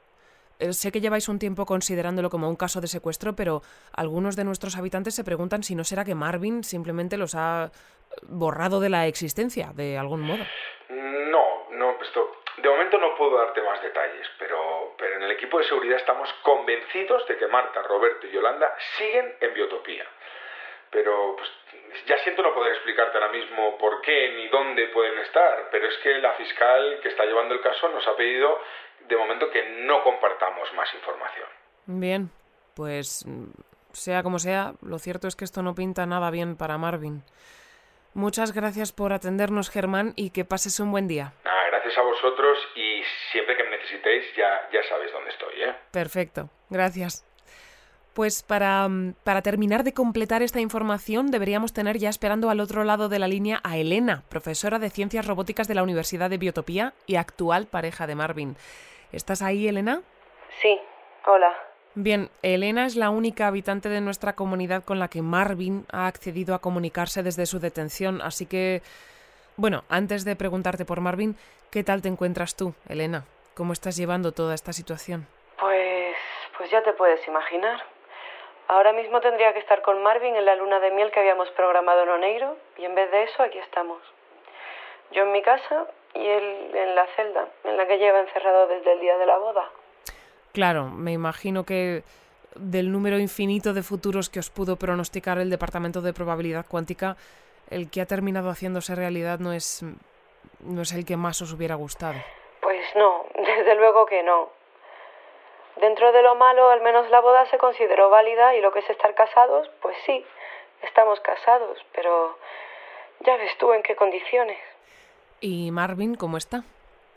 [0.61, 4.45] Eh, sé que lleváis un tiempo considerándolo como un caso de secuestro, pero algunos de
[4.45, 7.71] nuestros habitantes se preguntan si no será que Marvin simplemente los ha
[8.23, 10.45] borrado de la existencia, de algún modo.
[10.91, 11.97] No, no,
[12.63, 16.31] de momento no puedo darte más detalles, pero, pero en el equipo de seguridad estamos
[16.43, 20.07] convencidos de que Marta, Roberto y Yolanda siguen en Biotopía.
[20.91, 21.49] Pero pues,
[22.07, 25.97] ya siento no poder explicarte ahora mismo por qué ni dónde pueden estar, pero es
[25.99, 28.61] que la fiscal que está llevando el caso nos ha pedido
[29.09, 31.49] de momento que no compartamos más información.
[31.87, 32.31] Bien,
[32.75, 33.25] pues
[33.93, 37.23] sea como sea, lo cierto es que esto no pinta nada bien para Marvin.
[38.15, 41.33] Muchas gracias por atendernos, Germán, y que pases un buen día.
[41.45, 45.75] Ah, gracias a vosotros y siempre que me necesitéis ya, ya sabéis dónde estoy, ¿eh?
[45.93, 47.25] Perfecto, gracias.
[48.21, 48.87] Pues para,
[49.25, 53.27] para, terminar de completar esta información deberíamos tener ya esperando al otro lado de la
[53.27, 58.07] línea a Elena, profesora de Ciencias Robóticas de la Universidad de Biotopía y actual pareja
[58.07, 58.57] de Marvin.
[59.11, 60.03] ¿Estás ahí, Elena?
[60.61, 60.79] Sí,
[61.25, 61.51] hola.
[61.95, 66.55] Bien, Elena es la única habitante de nuestra comunidad con la que Marvin ha accedido
[66.55, 68.83] a comunicarse desde su detención, así que...
[69.57, 71.37] Bueno, antes de preguntarte por Marvin,
[71.71, 73.25] ¿qué tal te encuentras tú, Elena?
[73.55, 75.27] ¿Cómo estás llevando toda esta situación?
[75.59, 76.15] Pues...
[76.59, 77.81] pues ya te puedes imaginar.
[78.71, 82.05] Ahora mismo tendría que estar con Marvin en la luna de miel que habíamos programado
[82.05, 83.99] en Oneiro y en vez de eso aquí estamos.
[85.11, 88.93] Yo en mi casa y él en la celda en la que lleva encerrado desde
[88.93, 89.69] el día de la boda.
[90.53, 92.05] Claro, me imagino que
[92.55, 97.17] del número infinito de futuros que os pudo pronosticar el Departamento de Probabilidad Cuántica,
[97.71, 99.83] el que ha terminado haciéndose realidad no es
[100.61, 102.21] no es el que más os hubiera gustado.
[102.61, 104.60] Pues no, desde luego que no.
[105.81, 108.91] Dentro de lo malo, al menos la boda se consideró válida y lo que es
[108.91, 110.25] estar casados, pues sí,
[110.83, 112.37] estamos casados, pero
[113.21, 114.59] ya ves tú en qué condiciones.
[115.41, 116.65] ¿Y Marvin cómo está?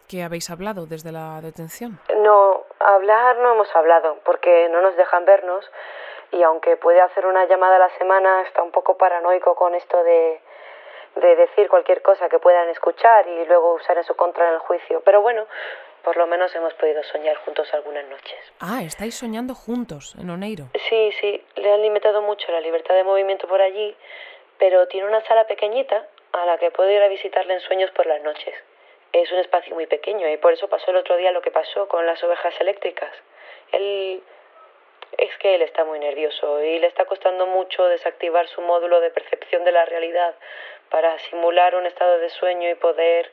[0.10, 2.00] ¿Qué habéis hablado desde la detención?
[2.18, 5.70] No, hablar no hemos hablado, porque no nos dejan vernos
[6.32, 10.02] y aunque puede hacer una llamada a la semana, está un poco paranoico con esto
[10.04, 10.42] de,
[11.16, 14.60] de decir cualquier cosa que puedan escuchar y luego usar en su contra en el
[14.60, 15.02] juicio.
[15.04, 15.46] Pero bueno,
[16.04, 18.38] por lo menos hemos podido soñar juntos algunas noches.
[18.60, 20.66] Ah, estáis soñando juntos en Oneiro.
[20.90, 23.96] Sí, sí, le han limitado mucho la libertad de movimiento por allí,
[24.58, 28.06] pero tiene una sala pequeñita a la que puedo ir a visitarle en sueños por
[28.06, 28.54] las noches.
[29.14, 31.88] Es un espacio muy pequeño y por eso pasó el otro día lo que pasó
[31.88, 33.12] con las ovejas eléctricas.
[33.72, 34.24] Él
[35.18, 39.12] es que él está muy nervioso y le está costando mucho desactivar su módulo de
[39.12, 40.36] percepción de la realidad
[40.90, 43.32] para simular un estado de sueño y poder,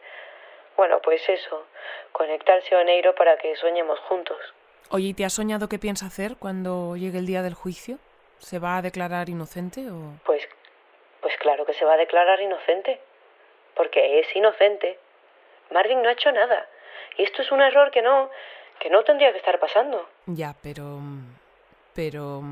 [0.76, 1.66] bueno, pues eso,
[2.12, 4.38] conectarse a Oneiro para que soñemos juntos.
[4.90, 7.98] Oye, ¿y te has soñado qué piensa hacer cuando llegue el día del juicio?
[8.38, 10.14] ¿Se va a declarar inocente o...?
[10.24, 10.48] Pues,
[11.20, 13.00] pues claro que se va a declarar inocente,
[13.76, 14.98] porque es inocente.
[15.70, 16.66] Marvin no ha hecho nada.
[17.16, 18.30] Y esto es un error que no,
[18.80, 20.09] que no tendría que estar pasando.
[20.26, 20.98] Ya, pero...
[21.94, 22.42] Pero...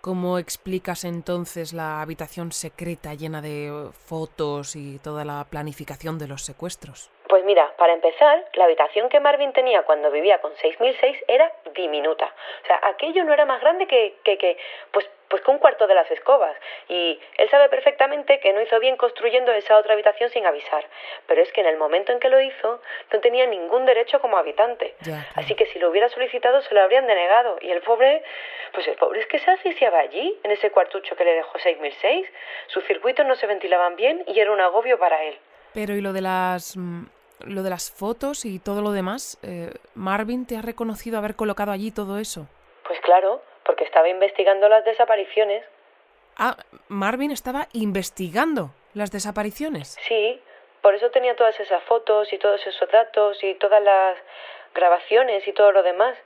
[0.00, 6.42] ¿Cómo explicas entonces la habitación secreta llena de fotos y toda la planificación de los
[6.42, 7.10] secuestros?
[7.30, 12.34] Pues mira, para empezar, la habitación que Marvin tenía cuando vivía con 6006 era diminuta.
[12.64, 14.58] O sea, aquello no era más grande que, que, que
[14.90, 16.56] pues, pues que un cuarto de las escobas.
[16.88, 20.84] Y él sabe perfectamente que no hizo bien construyendo esa otra habitación sin avisar.
[21.28, 24.36] Pero es que en el momento en que lo hizo, no tenía ningún derecho como
[24.36, 24.96] habitante.
[25.36, 27.58] Así que si lo hubiera solicitado, se lo habrían denegado.
[27.60, 28.24] Y el pobre,
[28.72, 32.26] pues el pobre es que se asfixiaba allí, en ese cuartucho que le dejó 6006.
[32.66, 35.38] Sus circuitos no se ventilaban bien y era un agobio para él.
[35.72, 37.04] Pero ¿y lo de las mm,
[37.44, 41.72] lo de las fotos y todo lo demás, eh, ¿Marvin te ha reconocido haber colocado
[41.72, 42.46] allí todo eso?
[42.86, 45.64] Pues claro, porque estaba investigando las desapariciones.
[46.36, 46.56] Ah,
[46.88, 49.96] Marvin estaba investigando las desapariciones.
[50.08, 50.40] Sí,
[50.80, 54.16] por eso tenía todas esas fotos y todos esos datos y todas las
[54.74, 56.16] grabaciones y todo lo demás.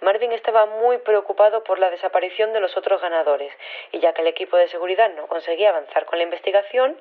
[0.00, 3.52] Marvin estaba muy preocupado por la desaparición de los otros ganadores,
[3.92, 6.96] y ya que el equipo de seguridad no conseguía avanzar con la investigación,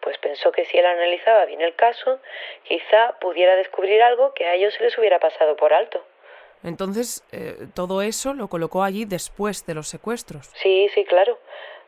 [0.00, 2.20] pues pensó que si él analizaba bien el caso,
[2.64, 6.04] quizá pudiera descubrir algo que a ellos se les hubiera pasado por alto.
[6.64, 10.50] Entonces, eh, todo eso lo colocó allí después de los secuestros.
[10.54, 11.38] Sí, sí, claro.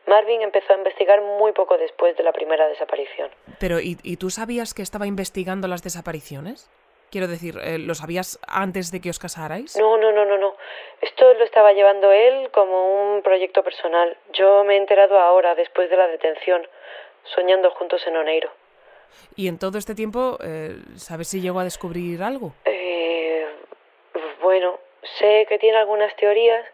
[0.07, 3.29] Marvin empezó a investigar muy poco después de la primera desaparición.
[3.59, 6.69] Pero, ¿y, y tú sabías que estaba investigando las desapariciones?
[7.11, 9.75] Quiero decir, eh, ¿lo sabías antes de que os casarais?
[9.75, 10.55] No, no, no, no, no.
[11.01, 14.15] Esto lo estaba llevando él como un proyecto personal.
[14.31, 16.65] Yo me he enterado ahora, después de la detención,
[17.35, 18.49] soñando juntos en Oneiro.
[19.35, 22.53] ¿Y en todo este tiempo, eh, sabes si llegó a descubrir algo?
[22.63, 23.45] Eh,
[24.41, 24.79] bueno,
[25.19, 26.65] sé que tiene algunas teorías,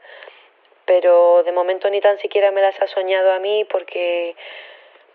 [0.85, 4.35] pero de momento ni tan siquiera me las ha soñado a mí porque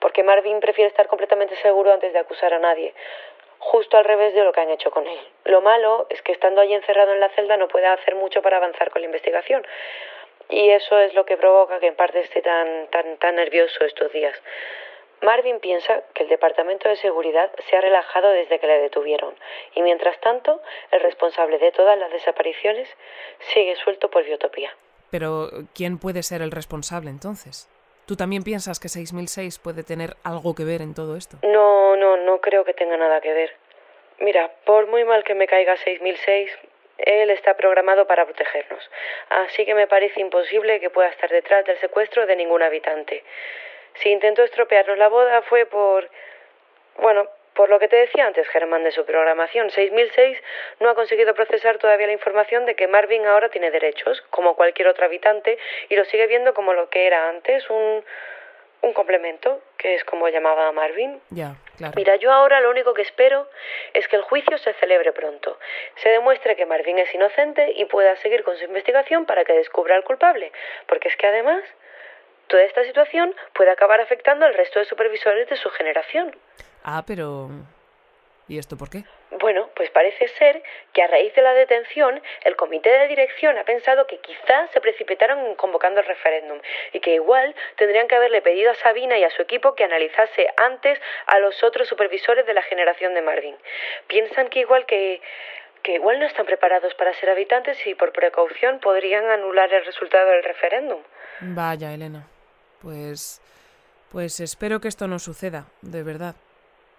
[0.01, 2.93] porque Marvin prefiere estar completamente seguro antes de acusar a nadie
[3.65, 5.19] justo al revés de lo que han hecho con él.
[5.45, 8.57] Lo malo es que estando allí encerrado en la celda no puede hacer mucho para
[8.57, 9.65] avanzar con la investigación.
[10.49, 14.13] Y eso es lo que provoca que en parte esté tan, tan, tan nervioso estos
[14.13, 14.37] días.
[15.23, 19.33] Marvin piensa que el Departamento de Seguridad se ha relajado desde que le detuvieron
[19.77, 22.89] y mientras tanto el responsable de todas las desapariciones
[23.55, 24.77] sigue suelto por Biotopía.
[25.13, 27.71] Pero ¿quién puede ser el responsable entonces?
[28.13, 31.39] ¿Tú también piensas que 6006 puede tener algo que ver en todo esto?
[31.45, 33.57] No, no, no creo que tenga nada que ver.
[34.19, 36.51] Mira, por muy mal que me caiga 6006,
[36.99, 38.91] él está programado para protegernos.
[39.31, 43.25] Así que me parece imposible que pueda estar detrás del secuestro de ningún habitante.
[43.95, 46.11] Si intentó estropearnos la boda fue por...
[46.99, 50.39] Bueno, por lo que te decía antes, Germán, de su programación, 6006
[50.81, 54.89] no ha conseguido procesar todavía la información de que Marvin ahora tiene derechos, como cualquier
[54.89, 58.05] otro habitante, y lo sigue viendo como lo que era antes, un,
[58.83, 61.21] un complemento, que es como llamaba a Marvin.
[61.31, 61.93] Ya, claro.
[61.97, 63.49] Mira, yo ahora lo único que espero
[63.93, 65.59] es que el juicio se celebre pronto,
[65.97, 69.95] se demuestre que Marvin es inocente y pueda seguir con su investigación para que descubra
[69.95, 70.53] al culpable,
[70.87, 71.63] porque es que además
[72.49, 76.37] toda esta situación puede acabar afectando al resto de supervisores de su generación.
[76.85, 77.51] Ah, pero...
[78.49, 79.05] ¿Y esto por qué?
[79.41, 83.65] Bueno, pues parece ser que a raíz de la detención, el comité de dirección ha
[83.65, 86.61] pensado que quizás se precipitaron convocando el referéndum
[86.93, 90.49] y que igual tendrían que haberle pedido a Sabina y a su equipo que analizase
[90.57, 93.57] antes a los otros supervisores de la generación de Marvin.
[94.07, 95.21] Piensan que igual que
[95.83, 100.31] que igual no están preparados para ser habitantes y por precaución podrían anular el resultado
[100.31, 101.01] del referéndum.
[101.41, 102.29] Vaya, Elena.
[102.81, 103.41] Pues
[104.11, 106.37] pues espero que esto no suceda, de verdad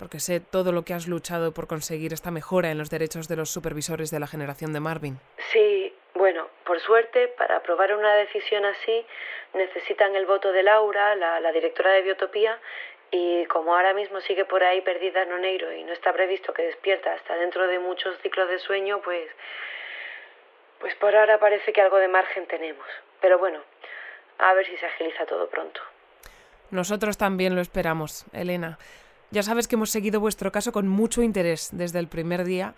[0.03, 3.37] porque sé todo lo que has luchado por conseguir esta mejora en los derechos de
[3.37, 5.17] los supervisores de la generación de Marvin.
[5.53, 9.05] Sí, bueno, por suerte, para aprobar una decisión así,
[9.53, 12.59] necesitan el voto de Laura, la, directora de Biotopía,
[13.11, 16.63] y como ahora mismo sigue por ahí perdida en Oneiro y no está previsto que
[16.63, 19.29] despierta hasta dentro de muchos ciclos de sueño, pues.
[20.81, 22.85] Pues por ahora parece que algo de margen tenemos.
[23.21, 23.61] Pero bueno,
[24.39, 25.79] a ver si se agiliza todo pronto.
[26.71, 28.77] Nosotros también lo esperamos, Elena.
[29.33, 32.75] Ya sabes que hemos seguido vuestro caso con mucho interés desde el primer día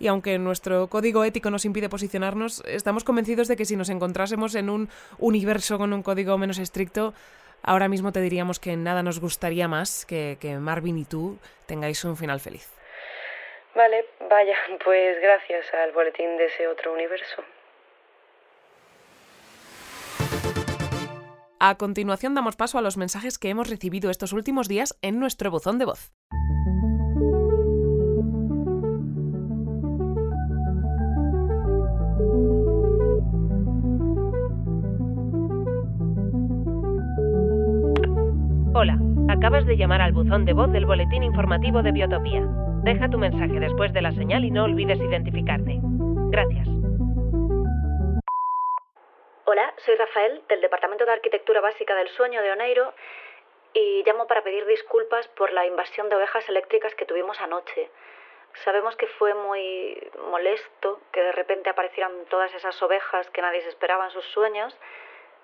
[0.00, 4.56] y aunque nuestro código ético nos impide posicionarnos, estamos convencidos de que si nos encontrásemos
[4.56, 7.14] en un universo con un código menos estricto,
[7.62, 12.04] ahora mismo te diríamos que nada nos gustaría más que, que Marvin y tú tengáis
[12.04, 12.68] un final feliz.
[13.76, 17.44] Vale, vaya, pues gracias al boletín de ese otro universo.
[21.66, 25.50] A continuación damos paso a los mensajes que hemos recibido estos últimos días en nuestro
[25.50, 26.12] buzón de voz.
[38.74, 38.98] Hola,
[39.30, 42.46] acabas de llamar al buzón de voz del boletín informativo de Biotopía.
[42.82, 45.80] Deja tu mensaje después de la señal y no olvides identificarte.
[46.30, 46.83] Gracias.
[49.46, 52.94] Hola, soy Rafael del Departamento de Arquitectura Básica del Sueño de Oneiro
[53.74, 57.90] y llamo para pedir disculpas por la invasión de ovejas eléctricas que tuvimos anoche.
[58.64, 63.68] Sabemos que fue muy molesto que de repente aparecieran todas esas ovejas que nadie se
[63.68, 64.74] esperaba en sus sueños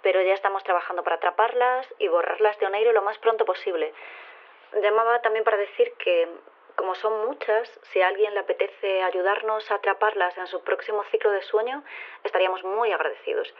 [0.03, 3.93] pero ya estamos trabajando para atraparlas y borrarlas de Oneiro lo más pronto posible.
[4.83, 6.29] Llamaba también para decir que,
[6.77, 11.31] como son muchas, si a alguien le apetece ayudarnos a atraparlas en su próximo ciclo
[11.33, 11.85] de sueño,
[12.25, 13.53] estaríamos muy agradecidos.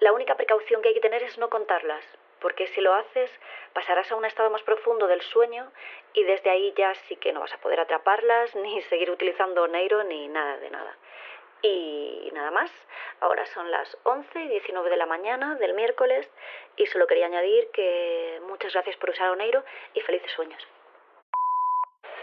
[0.00, 2.04] La única precaución que hay que tener es no contarlas,
[2.40, 3.30] porque si lo haces
[3.72, 5.72] pasarás a un estado más profundo del sueño
[6.12, 10.04] y desde ahí ya sí que no vas a poder atraparlas, ni seguir utilizando Oneiro,
[10.04, 10.96] ni nada de nada.
[11.62, 12.70] Y nada más,
[13.20, 16.30] ahora son las 11 y 19 de la mañana del miércoles
[16.76, 20.62] y solo quería añadir que muchas gracias por usar Oneiro y felices sueños.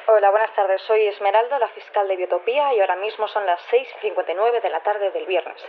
[0.06, 0.82] Hola, buenas tardes.
[0.82, 5.12] Soy Esmeralda, la fiscal de Biotopía, y ahora mismo son las 6.59 de la tarde
[5.12, 5.66] del viernes.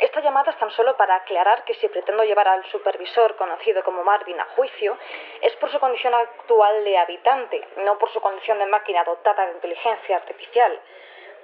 [0.00, 4.02] Esta llamada es tan solo para aclarar que si pretendo llevar al supervisor, conocido como
[4.02, 4.96] Marvin, a juicio,
[5.42, 9.52] es por su condición actual de habitante, no por su condición de máquina dotada de
[9.52, 10.80] inteligencia artificial.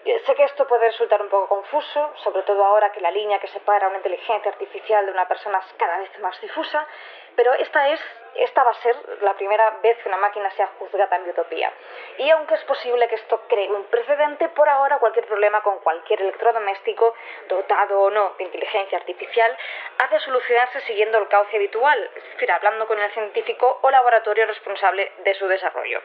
[0.06, 3.48] Sé que esto puede resultar un poco confuso, sobre todo ahora que la línea que
[3.48, 6.86] separa una inteligencia artificial de una persona es cada vez más difusa,
[7.34, 8.00] pero esta, es,
[8.36, 11.72] esta va a ser la primera vez que una máquina sea juzgada en biotopía.
[12.18, 16.22] Y aunque es posible que esto cree un precedente, por ahora cualquier problema con cualquier
[16.22, 17.12] electrodoméstico,
[17.48, 19.58] dotado o no de inteligencia artificial,
[19.98, 24.46] ha de solucionarse siguiendo el cauce habitual, es decir, hablando con el científico o laboratorio
[24.46, 26.00] responsable de su desarrollo.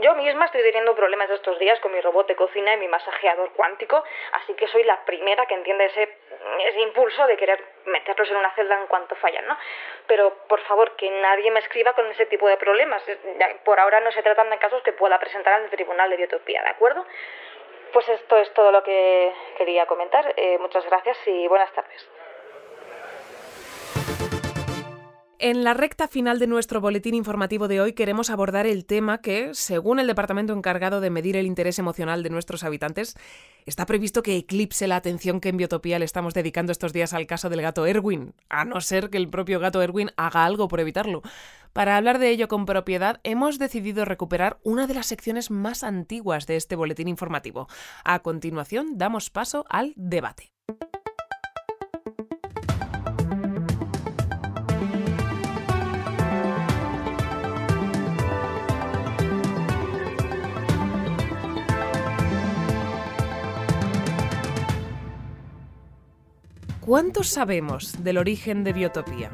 [0.00, 3.50] Yo misma estoy teniendo problemas estos días con mi robot de cocina y mi masajeador
[3.54, 6.18] cuántico, así que soy la primera que entiende ese,
[6.66, 9.58] ese impulso de querer meterlos en una celda en cuanto fallan, ¿no?
[10.06, 13.02] Pero por favor, que nadie me escriba con ese tipo de problemas.
[13.64, 16.70] Por ahora no se tratan de casos que pueda presentar el Tribunal de Biotopía, ¿de
[16.70, 17.04] acuerdo?
[17.92, 20.32] Pues esto es todo lo que quería comentar.
[20.36, 22.08] Eh, muchas gracias y buenas tardes.
[25.40, 29.50] En la recta final de nuestro boletín informativo de hoy queremos abordar el tema que,
[29.54, 33.14] según el departamento encargado de medir el interés emocional de nuestros habitantes,
[33.64, 37.28] está previsto que eclipse la atención que en Biotopía le estamos dedicando estos días al
[37.28, 40.80] caso del gato Erwin, a no ser que el propio gato Erwin haga algo por
[40.80, 41.22] evitarlo.
[41.72, 46.48] Para hablar de ello con propiedad, hemos decidido recuperar una de las secciones más antiguas
[46.48, 47.68] de este boletín informativo.
[48.02, 50.50] A continuación, damos paso al debate.
[66.88, 69.30] ¿Cuánto sabemos del origen de Biotopía?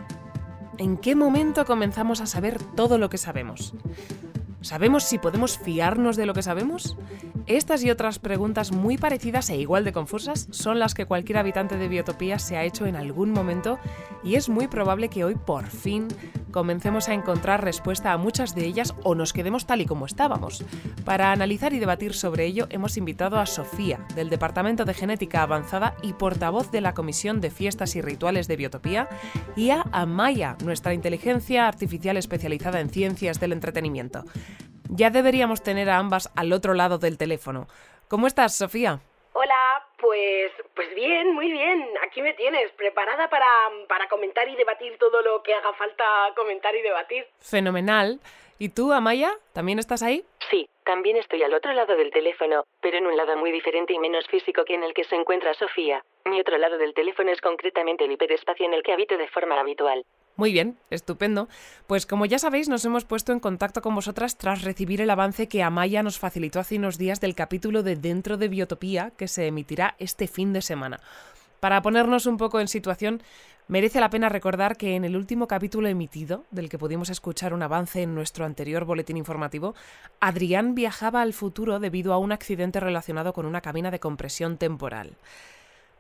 [0.77, 3.75] ¿En qué momento comenzamos a saber todo lo que sabemos?
[4.65, 6.97] ¿Sabemos si podemos fiarnos de lo que sabemos?
[7.47, 11.77] Estas y otras preguntas muy parecidas e igual de confusas son las que cualquier habitante
[11.77, 13.79] de Biotopía se ha hecho en algún momento
[14.23, 16.09] y es muy probable que hoy por fin
[16.51, 20.65] comencemos a encontrar respuesta a muchas de ellas o nos quedemos tal y como estábamos.
[21.05, 25.97] Para analizar y debatir sobre ello hemos invitado a Sofía, del Departamento de Genética Avanzada
[26.01, 29.09] y portavoz de la Comisión de Fiestas y Rituales de Biotopía,
[29.57, 34.25] y a Amaya, nuestra inteligencia artificial especializada en ciencias del entretenimiento.
[34.91, 37.67] Ya deberíamos tener a ambas al otro lado del teléfono.
[38.09, 39.01] ¿Cómo estás, Sofía?
[39.33, 41.89] Hola, pues, pues bien, muy bien.
[42.07, 43.47] Aquí me tienes, preparada para,
[43.89, 46.05] para comentar y debatir todo lo que haga falta
[46.37, 47.27] comentar y debatir.
[47.41, 48.21] Fenomenal.
[48.59, 49.33] ¿Y tú, Amaya?
[49.53, 50.25] ¿También estás ahí?
[50.51, 53.99] Sí, también estoy al otro lado del teléfono, pero en un lado muy diferente y
[53.99, 56.05] menos físico que en el que se encuentra Sofía.
[56.27, 59.59] Mi otro lado del teléfono es concretamente el hiperespacio en el que habito de forma
[59.59, 60.05] habitual.
[60.37, 61.49] Muy bien, estupendo.
[61.87, 65.47] Pues como ya sabéis, nos hemos puesto en contacto con vosotras tras recibir el avance
[65.47, 69.47] que Amaya nos facilitó hace unos días del capítulo de Dentro de Biotopía que se
[69.47, 70.99] emitirá este fin de semana.
[71.61, 73.23] Para ponernos un poco en situación,
[73.69, 77.63] merece la pena recordar que en el último capítulo emitido, del que pudimos escuchar un
[77.63, 79.77] avance en nuestro anterior boletín informativo,
[80.19, 85.17] Adrián viajaba al futuro debido a un accidente relacionado con una cabina de compresión temporal.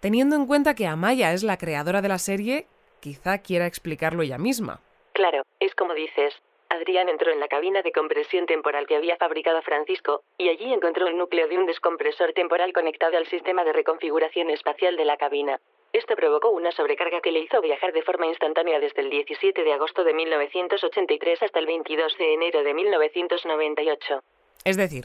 [0.00, 2.66] Teniendo en cuenta que Amaya es la creadora de la serie,
[3.04, 4.80] quizá quiera explicarlo ella misma.
[5.12, 6.32] Claro, es como dices.
[6.70, 11.06] Adrián entró en la cabina de compresión temporal que había fabricado Francisco, y allí encontró
[11.06, 15.60] el núcleo de un descompresor temporal conectado al sistema de reconfiguración espacial de la cabina.
[15.92, 19.72] Esto provocó una sobrecarga que le hizo viajar de forma instantánea desde el 17 de
[19.74, 24.22] agosto de 1983 hasta el 22 de enero de 1998.
[24.64, 25.04] Es decir,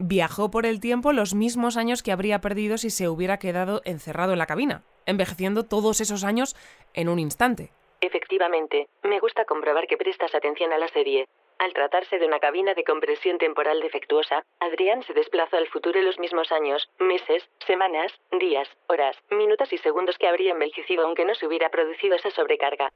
[0.00, 4.32] viajó por el tiempo los mismos años que habría perdido si se hubiera quedado encerrado
[4.32, 6.56] en la cabina, envejeciendo todos esos años
[6.94, 7.70] en un instante.
[8.00, 11.28] Efectivamente, me gusta comprobar que prestas atención a la serie.
[11.58, 16.18] Al tratarse de una cabina de compresión temporal defectuosa, Adrián se desplazó al futuro los
[16.18, 21.46] mismos años, meses, semanas, días, horas, minutos y segundos que habría envejecido aunque no se
[21.46, 22.90] hubiera producido esa sobrecarga.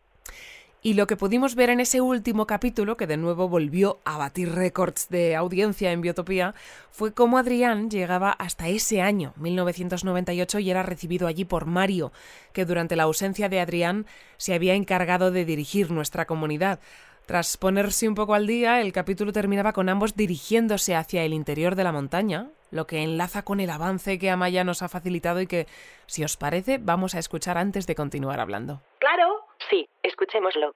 [0.86, 4.52] Y lo que pudimos ver en ese último capítulo, que de nuevo volvió a batir
[4.54, 6.54] récords de audiencia en Biotopía,
[6.90, 12.12] fue cómo Adrián llegaba hasta ese año, 1998, y era recibido allí por Mario,
[12.52, 14.04] que durante la ausencia de Adrián
[14.36, 16.80] se había encargado de dirigir nuestra comunidad.
[17.24, 21.76] Tras ponerse un poco al día, el capítulo terminaba con ambos dirigiéndose hacia el interior
[21.76, 25.46] de la montaña, lo que enlaza con el avance que Amaya nos ha facilitado y
[25.46, 25.66] que,
[26.04, 28.82] si os parece, vamos a escuchar antes de continuar hablando.
[28.98, 29.43] Claro.
[29.68, 30.74] Sí, escuchémoslo.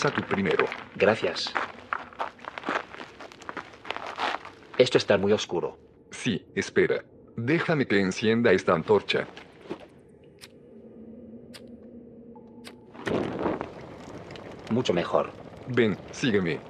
[0.00, 0.64] Pasa tú primero.
[0.94, 1.52] Gracias.
[4.78, 5.76] Esto está muy oscuro.
[6.12, 7.02] Sí, espera.
[7.36, 9.26] Déjame que encienda esta antorcha.
[14.70, 15.32] Mucho mejor.
[15.66, 16.60] Ven, sígueme.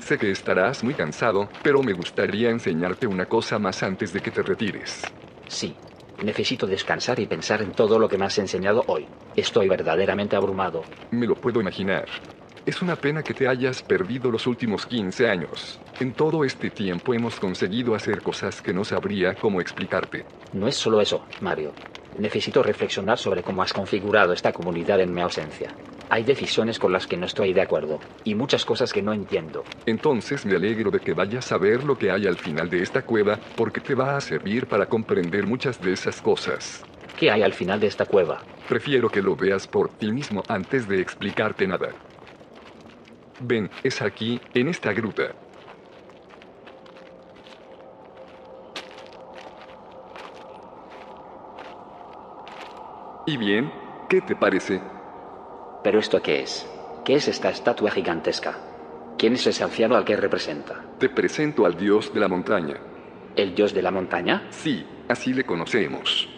[0.00, 4.30] Sé que estarás muy cansado, pero me gustaría enseñarte una cosa más antes de que
[4.30, 5.04] te retires.
[5.48, 5.74] Sí.
[6.22, 9.08] Necesito descansar y pensar en todo lo que me has enseñado hoy.
[9.36, 10.82] Estoy verdaderamente abrumado.
[11.10, 12.06] Me lo puedo imaginar.
[12.64, 15.78] Es una pena que te hayas perdido los últimos 15 años.
[16.00, 20.24] En todo este tiempo hemos conseguido hacer cosas que no sabría cómo explicarte.
[20.54, 21.72] No es solo eso, Mario.
[22.18, 25.70] Necesito reflexionar sobre cómo has configurado esta comunidad en mi ausencia.
[26.08, 29.64] Hay decisiones con las que no estoy de acuerdo y muchas cosas que no entiendo.
[29.84, 33.02] Entonces me alegro de que vayas a ver lo que hay al final de esta
[33.02, 36.82] cueva porque te va a servir para comprender muchas de esas cosas.
[37.16, 38.42] ¿Qué hay al final de esta cueva?
[38.68, 41.88] Prefiero que lo veas por ti mismo antes de explicarte nada.
[43.40, 45.34] Ven, es aquí, en esta gruta.
[53.24, 53.72] ¿Y bien?
[54.10, 54.80] ¿Qué te parece?
[55.82, 56.68] ¿Pero esto qué es?
[57.04, 58.58] ¿Qué es esta estatua gigantesca?
[59.16, 60.84] ¿Quién es ese anciano al que representa?
[60.98, 62.76] Te presento al dios de la montaña.
[63.36, 64.46] ¿El dios de la montaña?
[64.50, 66.35] Sí, así le conocemos.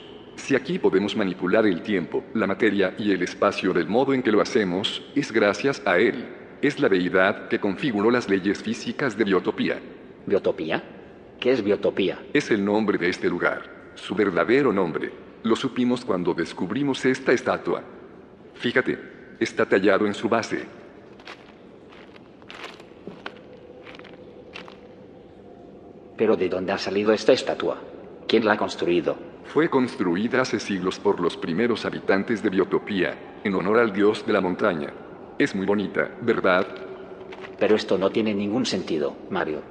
[0.49, 4.33] Si aquí podemos manipular el tiempo, la materia y el espacio del modo en que
[4.33, 6.25] lo hacemos, es gracias a él.
[6.63, 9.79] Es la deidad que configuró las leyes físicas de Biotopía.
[10.25, 10.83] ¿Biotopía?
[11.39, 12.23] ¿Qué es biotopía?
[12.33, 15.13] Es el nombre de este lugar, su verdadero nombre.
[15.43, 17.83] Lo supimos cuando descubrimos esta estatua.
[18.55, 18.99] Fíjate,
[19.39, 20.65] está tallado en su base.
[26.17, 27.77] ¿Pero de dónde ha salido esta estatua?
[28.27, 29.28] ¿Quién la ha construido?
[29.49, 34.35] Fue construida hace siglos por los primeros habitantes de Biotopía, en honor al dios de
[34.35, 34.93] la montaña.
[35.39, 36.67] Es muy bonita, ¿verdad?
[37.59, 39.63] Pero esto no tiene ningún sentido, Mario.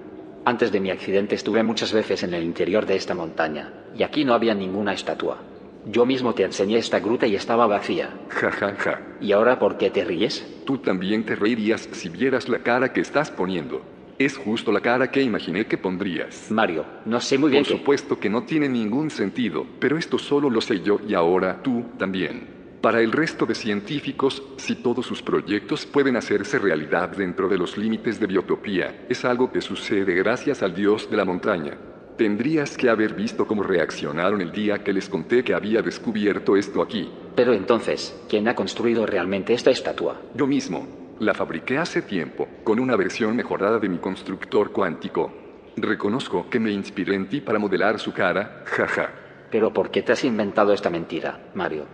[0.45, 4.25] Antes de mi accidente estuve muchas veces en el interior de esta montaña, y aquí
[4.25, 5.43] no había ninguna estatua.
[5.85, 8.09] Yo mismo te enseñé esta gruta y estaba vacía.
[8.29, 9.01] Ja, ja, ja.
[9.21, 10.63] ¿Y ahora por qué te ríes?
[10.65, 13.83] Tú también te reirías si vieras la cara que estás poniendo.
[14.19, 16.49] Es justo la cara que imaginé que pondrías.
[16.49, 20.49] Mario, no sé muy bien Por supuesto que no tiene ningún sentido, pero esto solo
[20.49, 22.57] lo sé yo y ahora tú también.
[22.81, 27.77] Para el resto de científicos, si todos sus proyectos pueden hacerse realidad dentro de los
[27.77, 31.77] límites de biotopía, es algo que sucede gracias al dios de la montaña.
[32.17, 36.81] Tendrías que haber visto cómo reaccionaron el día que les conté que había descubierto esto
[36.81, 37.07] aquí.
[37.35, 40.19] Pero entonces, ¿quién ha construido realmente esta estatua?
[40.33, 41.06] Yo mismo.
[41.19, 45.33] La fabriqué hace tiempo, con una versión mejorada de mi constructor cuántico.
[45.75, 49.09] Reconozco que me inspiré en ti para modelar su cara, jaja.
[49.49, 51.85] Pero ¿por qué te has inventado esta mentira, Mario?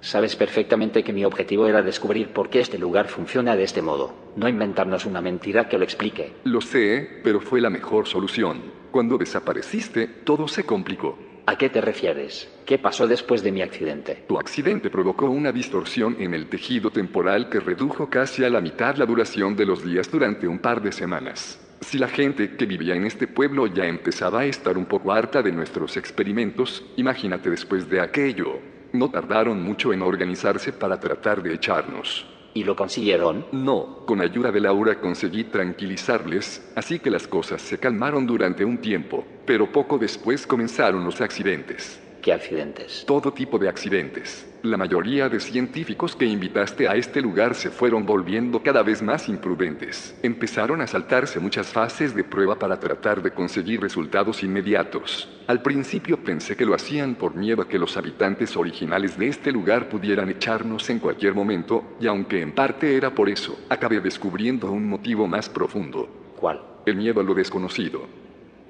[0.00, 4.14] Sabes perfectamente que mi objetivo era descubrir por qué este lugar funciona de este modo,
[4.36, 6.32] no inventarnos una mentira que lo explique.
[6.44, 8.62] Lo sé, pero fue la mejor solución.
[8.90, 11.18] Cuando desapareciste, todo se complicó.
[11.50, 12.48] ¿A qué te refieres?
[12.64, 14.22] ¿Qué pasó después de mi accidente?
[14.28, 18.94] Tu accidente provocó una distorsión en el tejido temporal que redujo casi a la mitad
[18.94, 21.58] la duración de los días durante un par de semanas.
[21.80, 25.42] Si la gente que vivía en este pueblo ya empezaba a estar un poco harta
[25.42, 28.60] de nuestros experimentos, imagínate después de aquello.
[28.92, 32.28] No tardaron mucho en organizarse para tratar de echarnos.
[32.52, 33.46] ¿Y lo consiguieron?
[33.52, 38.78] No, con ayuda de Laura conseguí tranquilizarles, así que las cosas se calmaron durante un
[38.78, 42.00] tiempo, pero poco después comenzaron los accidentes.
[42.22, 43.04] ¿Qué accidentes?
[43.06, 44.46] Todo tipo de accidentes.
[44.62, 49.26] La mayoría de científicos que invitaste a este lugar se fueron volviendo cada vez más
[49.30, 50.14] imprudentes.
[50.22, 55.30] Empezaron a saltarse muchas fases de prueba para tratar de conseguir resultados inmediatos.
[55.46, 59.50] Al principio pensé que lo hacían por miedo a que los habitantes originales de este
[59.50, 64.70] lugar pudieran echarnos en cualquier momento, y aunque en parte era por eso, acabé descubriendo
[64.70, 66.34] un motivo más profundo.
[66.36, 66.60] ¿Cuál?
[66.84, 68.06] El miedo a lo desconocido.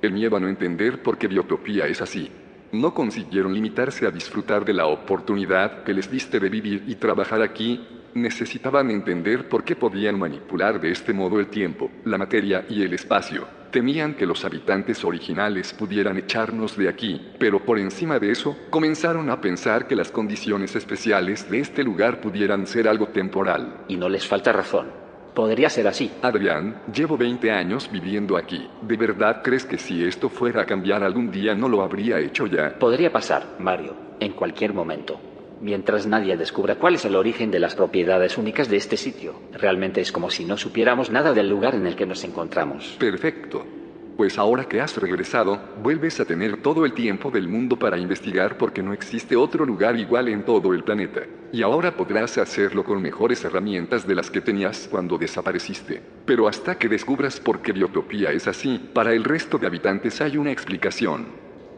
[0.03, 2.30] El miedo a no entender por qué Biotopía es así.
[2.73, 7.43] No consiguieron limitarse a disfrutar de la oportunidad que les diste de vivir y trabajar
[7.43, 12.83] aquí, necesitaban entender por qué podían manipular de este modo el tiempo, la materia y
[12.83, 13.47] el espacio.
[13.71, 19.31] Temían que los habitantes originales pudieran echarnos de aquí, pero por encima de eso, comenzaron
[19.31, 23.85] a pensar que las condiciones especiales de este lugar pudieran ser algo temporal.
[23.89, 25.10] Y no les falta razón.
[25.41, 26.12] Podría ser así.
[26.20, 28.68] Adrián, llevo 20 años viviendo aquí.
[28.82, 32.47] ¿De verdad crees que si esto fuera a cambiar algún día no lo habría hecho
[32.47, 32.78] ya?
[32.78, 35.18] Podría pasar, Mario, en cualquier momento.
[35.62, 39.32] Mientras nadie descubra cuál es el origen de las propiedades únicas de este sitio.
[39.55, 42.97] Realmente es como si no supiéramos nada del lugar en el que nos encontramos.
[42.99, 43.64] Perfecto.
[44.21, 48.59] Pues ahora que has regresado, vuelves a tener todo el tiempo del mundo para investigar
[48.59, 51.23] porque no existe otro lugar igual en todo el planeta.
[51.55, 56.03] Y ahora podrás hacerlo con mejores herramientas de las que tenías cuando desapareciste.
[56.27, 60.37] Pero hasta que descubras por qué Biotopía es así, para el resto de habitantes hay
[60.37, 61.29] una explicación.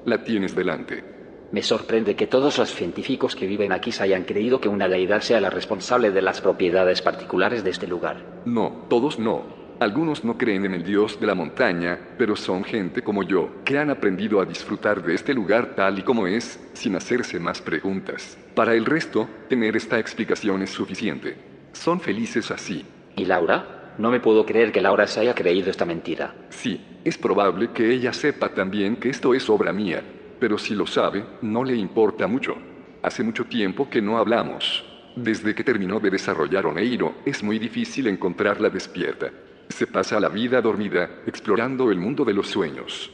[0.04, 1.04] La tienes delante.
[1.52, 5.20] Me sorprende que todos los científicos que viven aquí se hayan creído que una deidad
[5.20, 8.42] sea la responsable de las propiedades particulares de este lugar.
[8.46, 9.61] No, todos no.
[9.82, 13.78] Algunos no creen en el dios de la montaña, pero son gente como yo, que
[13.78, 18.38] han aprendido a disfrutar de este lugar tal y como es, sin hacerse más preguntas.
[18.54, 21.36] Para el resto, tener esta explicación es suficiente.
[21.72, 22.86] Son felices así.
[23.16, 23.94] ¿Y Laura?
[23.98, 26.32] No me puedo creer que Laura se haya creído esta mentira.
[26.50, 30.00] Sí, es probable que ella sepa también que esto es obra mía,
[30.38, 32.54] pero si lo sabe, no le importa mucho.
[33.02, 34.84] Hace mucho tiempo que no hablamos.
[35.16, 39.32] Desde que terminó de desarrollar Oneiro, es muy difícil encontrarla despierta.
[39.68, 43.10] Se pasa la vida dormida, explorando el mundo de los sueños.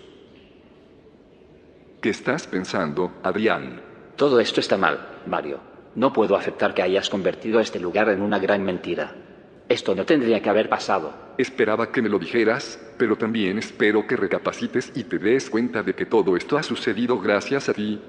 [2.00, 3.80] ¿Qué estás pensando, Adrián?
[4.16, 5.60] Todo esto está mal, Mario.
[5.94, 9.14] No puedo aceptar que hayas convertido este lugar en una gran mentira.
[9.68, 11.12] Esto no tendría que haber pasado.
[11.36, 15.94] Esperaba que me lo dijeras, pero también espero que recapacites y te des cuenta de
[15.94, 18.00] que todo esto ha sucedido gracias a ti.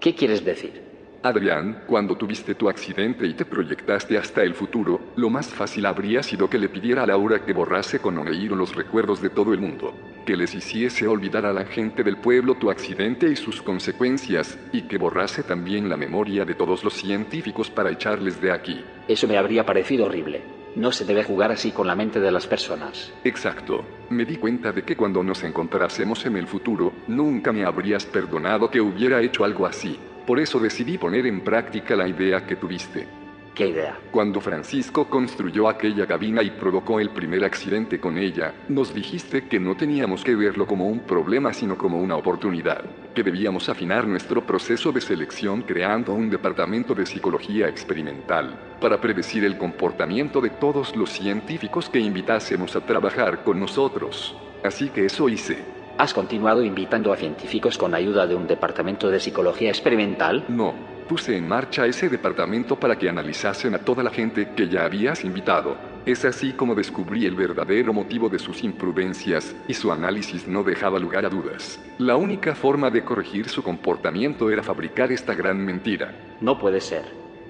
[0.00, 0.95] ¿Qué quieres decir?
[1.28, 6.22] Adrián, cuando tuviste tu accidente y te proyectaste hasta el futuro, lo más fácil habría
[6.22, 9.60] sido que le pidiera a Laura que borrase con Oneiro los recuerdos de todo el
[9.60, 14.58] mundo, que les hiciese olvidar a la gente del pueblo tu accidente y sus consecuencias,
[14.72, 18.84] y que borrase también la memoria de todos los científicos para echarles de aquí.
[19.08, 20.42] Eso me habría parecido horrible.
[20.76, 23.10] No se debe jugar así con la mente de las personas.
[23.24, 23.84] Exacto.
[24.10, 28.70] Me di cuenta de que cuando nos encontrásemos en el futuro, nunca me habrías perdonado
[28.70, 29.98] que hubiera hecho algo así.
[30.26, 33.06] Por eso decidí poner en práctica la idea que tuviste.
[33.54, 33.98] ¿Qué idea?
[34.10, 39.58] Cuando Francisco construyó aquella cabina y provocó el primer accidente con ella, nos dijiste que
[39.58, 44.46] no teníamos que verlo como un problema, sino como una oportunidad, que debíamos afinar nuestro
[44.46, 50.94] proceso de selección creando un departamento de psicología experimental, para predecir el comportamiento de todos
[50.94, 54.36] los científicos que invitásemos a trabajar con nosotros.
[54.62, 55.75] Así que eso hice.
[55.98, 60.44] ¿Has continuado invitando a científicos con ayuda de un departamento de psicología experimental?
[60.46, 60.74] No,
[61.08, 65.24] puse en marcha ese departamento para que analizasen a toda la gente que ya habías
[65.24, 65.74] invitado.
[66.04, 70.98] Es así como descubrí el verdadero motivo de sus imprudencias, y su análisis no dejaba
[70.98, 71.80] lugar a dudas.
[71.96, 76.14] La única forma de corregir su comportamiento era fabricar esta gran mentira.
[76.42, 77.04] No puede ser.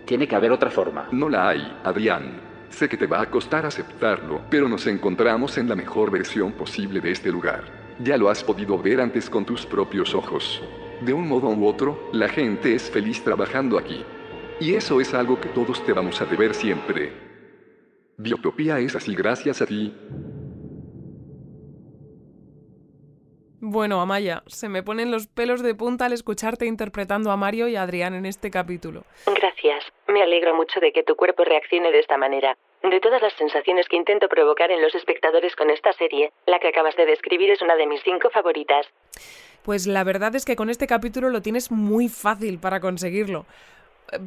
[0.04, 1.08] Tiene que haber otra forma.
[1.10, 2.40] No la hay, Adrián.
[2.70, 7.00] Sé que te va a costar aceptarlo, pero nos encontramos en la mejor versión posible
[7.00, 7.85] de este lugar.
[7.98, 10.62] Ya lo has podido ver antes con tus propios ojos.
[11.00, 14.04] De un modo u otro, la gente es feliz trabajando aquí.
[14.60, 17.12] Y eso es algo que todos te vamos a deber siempre.
[18.18, 19.94] Biotopía es así gracias a ti.
[23.60, 27.76] Bueno, Amaya, se me ponen los pelos de punta al escucharte interpretando a Mario y
[27.76, 29.04] a Adrián en este capítulo.
[29.26, 29.84] Gracias.
[30.08, 32.56] Me alegro mucho de que tu cuerpo reaccione de esta manera.
[32.82, 36.68] De todas las sensaciones que intento provocar en los espectadores con esta serie, la que
[36.68, 38.86] acabas de describir es una de mis cinco favoritas.
[39.62, 43.46] Pues la verdad es que con este capítulo lo tienes muy fácil para conseguirlo.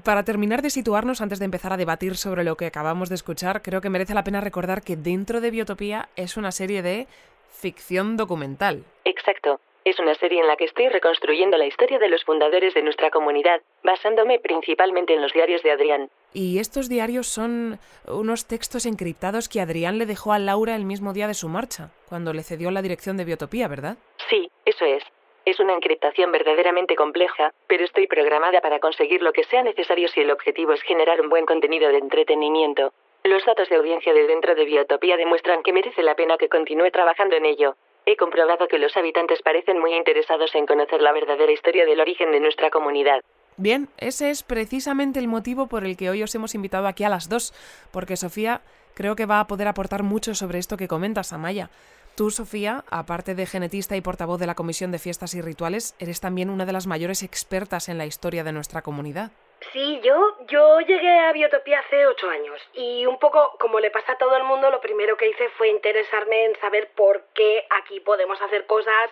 [0.04, 3.62] Para terminar de situarnos antes de empezar a debatir sobre lo que acabamos de escuchar,
[3.62, 7.08] creo que merece la pena recordar que dentro de Biotopía es una serie de
[7.50, 8.84] ficción documental.
[9.10, 9.60] Exacto.
[9.86, 13.10] Es una serie en la que estoy reconstruyendo la historia de los fundadores de nuestra
[13.10, 16.10] comunidad, basándome principalmente en los diarios de Adrián.
[16.32, 21.12] Y estos diarios son unos textos encriptados que Adrián le dejó a Laura el mismo
[21.14, 23.98] día de su marcha, cuando le cedió la dirección de Biotopía, ¿verdad?
[24.30, 25.04] Sí, eso es.
[25.46, 30.20] Es una encriptación verdaderamente compleja, pero estoy programada para conseguir lo que sea necesario si
[30.20, 32.94] el objetivo es generar un buen contenido de entretenimiento.
[33.24, 36.92] Los datos de audiencia de dentro de Biotopía demuestran que merece la pena que continúe
[36.92, 37.76] trabajando en ello.
[38.12, 42.32] He comprobado que los habitantes parecen muy interesados en conocer la verdadera historia del origen
[42.32, 43.22] de nuestra comunidad.
[43.56, 47.10] Bien, ese es precisamente el motivo por el que hoy os hemos invitado aquí a
[47.10, 47.54] las dos,
[47.92, 48.62] porque Sofía
[48.96, 51.70] creo que va a poder aportar mucho sobre esto que comentas, Amaya.
[52.16, 56.20] Tú, Sofía, aparte de genetista y portavoz de la Comisión de Fiestas y Rituales, eres
[56.20, 59.34] también una de las mayores expertas en la historia de nuestra comunidad.
[59.74, 64.14] Sí, yo, yo llegué a Biotopía hace ocho años y un poco como le pasa
[64.14, 68.00] a todo el mundo, lo primero que hice fue interesarme en saber por qué aquí
[68.00, 69.12] podemos hacer cosas,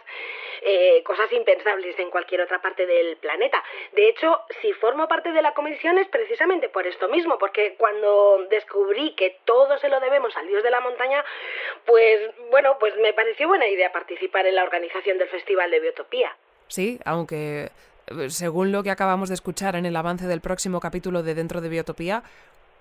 [0.61, 3.61] eh, cosas impensables en cualquier otra parte del planeta.
[3.91, 8.45] De hecho, si formo parte de la comisión es precisamente por esto mismo, porque cuando
[8.49, 11.23] descubrí que todo se lo debemos al dios de la montaña,
[11.85, 16.35] pues bueno, pues me pareció buena idea participar en la organización del Festival de Biotopía.
[16.67, 17.69] Sí, aunque
[18.29, 21.69] según lo que acabamos de escuchar en el avance del próximo capítulo de Dentro de
[21.69, 22.23] Biotopía,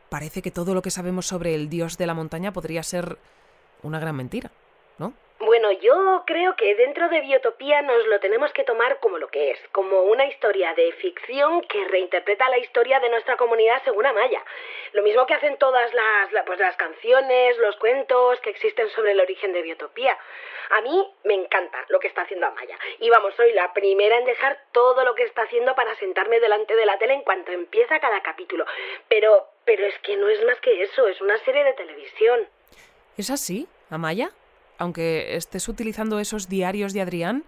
[0.08, 3.18] parece que todo lo que sabemos sobre el dios de la montaña podría ser
[3.82, 4.50] una gran mentira.
[5.38, 9.50] Bueno, yo creo que dentro de Biotopía nos lo tenemos que tomar como lo que
[9.50, 14.42] es, como una historia de ficción que reinterpreta la historia de nuestra comunidad según Amaya.
[14.92, 19.20] Lo mismo que hacen todas las, pues, las canciones, los cuentos que existen sobre el
[19.20, 20.18] origen de Biotopía.
[20.70, 22.78] A mí me encanta lo que está haciendo Amaya.
[23.00, 26.74] Y vamos, soy la primera en dejar todo lo que está haciendo para sentarme delante
[26.74, 28.64] de la tele en cuanto empieza cada capítulo.
[29.10, 32.48] Pero, pero es que no es más que eso, es una serie de televisión.
[33.18, 34.30] ¿Es así, Amaya?
[34.78, 37.44] Aunque estés utilizando esos diarios de Adrián,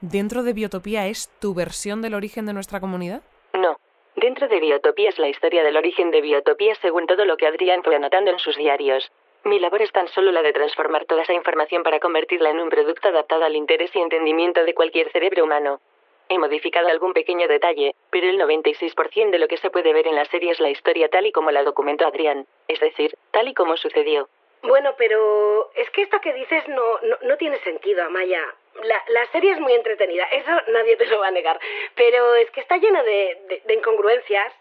[0.00, 3.22] ¿dentro de Biotopía es tu versión del origen de nuestra comunidad?
[3.54, 3.76] No.
[4.16, 7.82] Dentro de Biotopía es la historia del origen de Biotopía según todo lo que Adrián
[7.82, 9.10] fue anotando en sus diarios.
[9.44, 12.68] Mi labor es tan solo la de transformar toda esa información para convertirla en un
[12.68, 15.80] producto adaptado al interés y entendimiento de cualquier cerebro humano.
[16.28, 20.16] He modificado algún pequeño detalle, pero el 96% de lo que se puede ver en
[20.16, 23.54] la serie es la historia tal y como la documentó Adrián, es decir, tal y
[23.54, 24.28] como sucedió.
[24.62, 28.42] Bueno, pero es que esto que dices no, no, no tiene sentido, Amaya
[28.84, 31.58] la, la, serie es muy entretenida, eso nadie te lo va a negar,
[31.94, 34.52] pero es que está lleno de, de, incongruencias.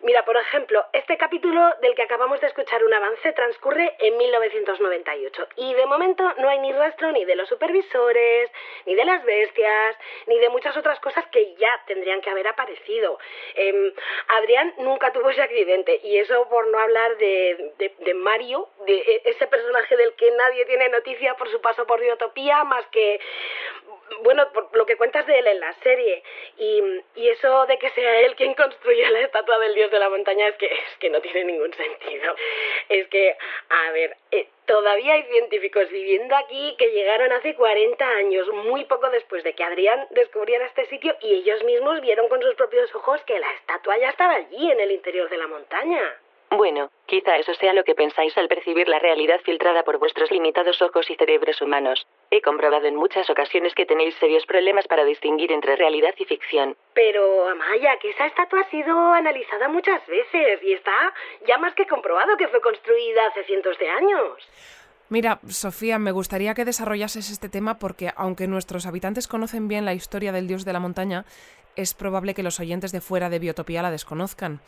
[0.00, 5.48] Mira, por ejemplo, este capítulo del que acabamos de escuchar un avance transcurre en 1998
[5.56, 8.50] y de momento no hay ni rastro ni de los supervisores,
[8.86, 9.96] ni de las bestias,
[10.26, 13.18] ni de muchas otras cosas que ya tendrían que haber aparecido.
[13.54, 13.94] Eh,
[14.28, 18.96] Adrián nunca tuvo ese accidente y eso por no hablar de, de, de Mario, de
[18.96, 23.20] e, ese personaje del que nadie tiene noticia por su paso por Biotopía, más que
[24.22, 26.22] bueno, por lo que cuentas de él en la serie
[26.56, 26.82] y,
[27.16, 30.48] y, eso de que sea él quien construye la estatua del dios de la montaña
[30.48, 32.34] es que, es que no tiene ningún sentido.
[32.88, 33.36] Es que,
[33.68, 39.10] a ver, eh, todavía hay científicos viviendo aquí que llegaron hace 40 años, muy poco
[39.10, 43.20] después de que Adrián descubriera este sitio y ellos mismos vieron con sus propios ojos
[43.22, 46.16] que la estatua ya estaba allí en el interior de la montaña.
[46.56, 50.80] Bueno, quizá eso sea lo que pensáis al percibir la realidad filtrada por vuestros limitados
[50.82, 52.06] ojos y cerebros humanos.
[52.30, 56.76] He comprobado en muchas ocasiones que tenéis serios problemas para distinguir entre realidad y ficción.
[56.94, 61.12] Pero, Amaya, que esa estatua ha sido analizada muchas veces y está
[61.46, 64.48] ya más que comprobado que fue construida hace cientos de años.
[65.08, 69.94] Mira, Sofía, me gustaría que desarrollases este tema porque, aunque nuestros habitantes conocen bien la
[69.94, 71.24] historia del dios de la montaña,
[71.76, 74.60] es probable que los oyentes de fuera de Biotopía la desconozcan.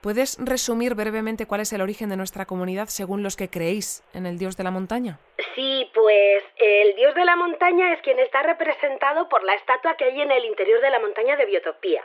[0.00, 4.24] ¿Puedes resumir brevemente cuál es el origen de nuestra comunidad según los que creéis en
[4.24, 5.18] el dios de la montaña?
[5.54, 10.04] Sí, pues el dios de la montaña es quien está representado por la estatua que
[10.04, 12.02] hay en el interior de la montaña de Biotopía.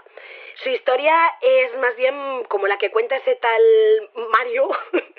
[0.63, 3.61] Su historia es más bien como la que cuenta ese tal
[4.31, 4.69] Mario.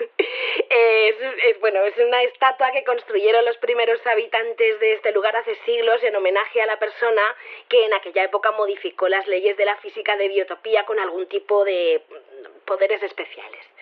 [0.69, 6.03] es, bueno, es una estatua que construyeron los primeros habitantes de este lugar hace siglos
[6.03, 7.21] en homenaje a la persona
[7.67, 11.63] que en aquella época modificó las leyes de la física de Biotopía con algún tipo
[11.63, 12.01] de
[12.65, 13.76] poderes especiales.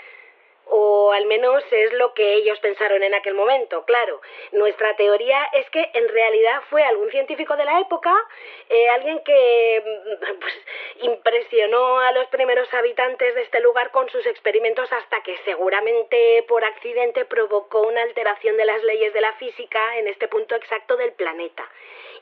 [0.68, 4.22] O al menos es lo que ellos pensaron en aquel momento, claro.
[4.52, 8.14] Nuestra teoría es que en realidad fue algún científico de la época,
[8.70, 10.54] eh, alguien que mm, pues,
[11.02, 16.64] impresionó a los primeros habitantes de este lugar con sus experimentos hasta que seguramente por
[16.64, 21.14] accidente provocó una alteración de las leyes de la física en este punto exacto del
[21.14, 21.70] planeta.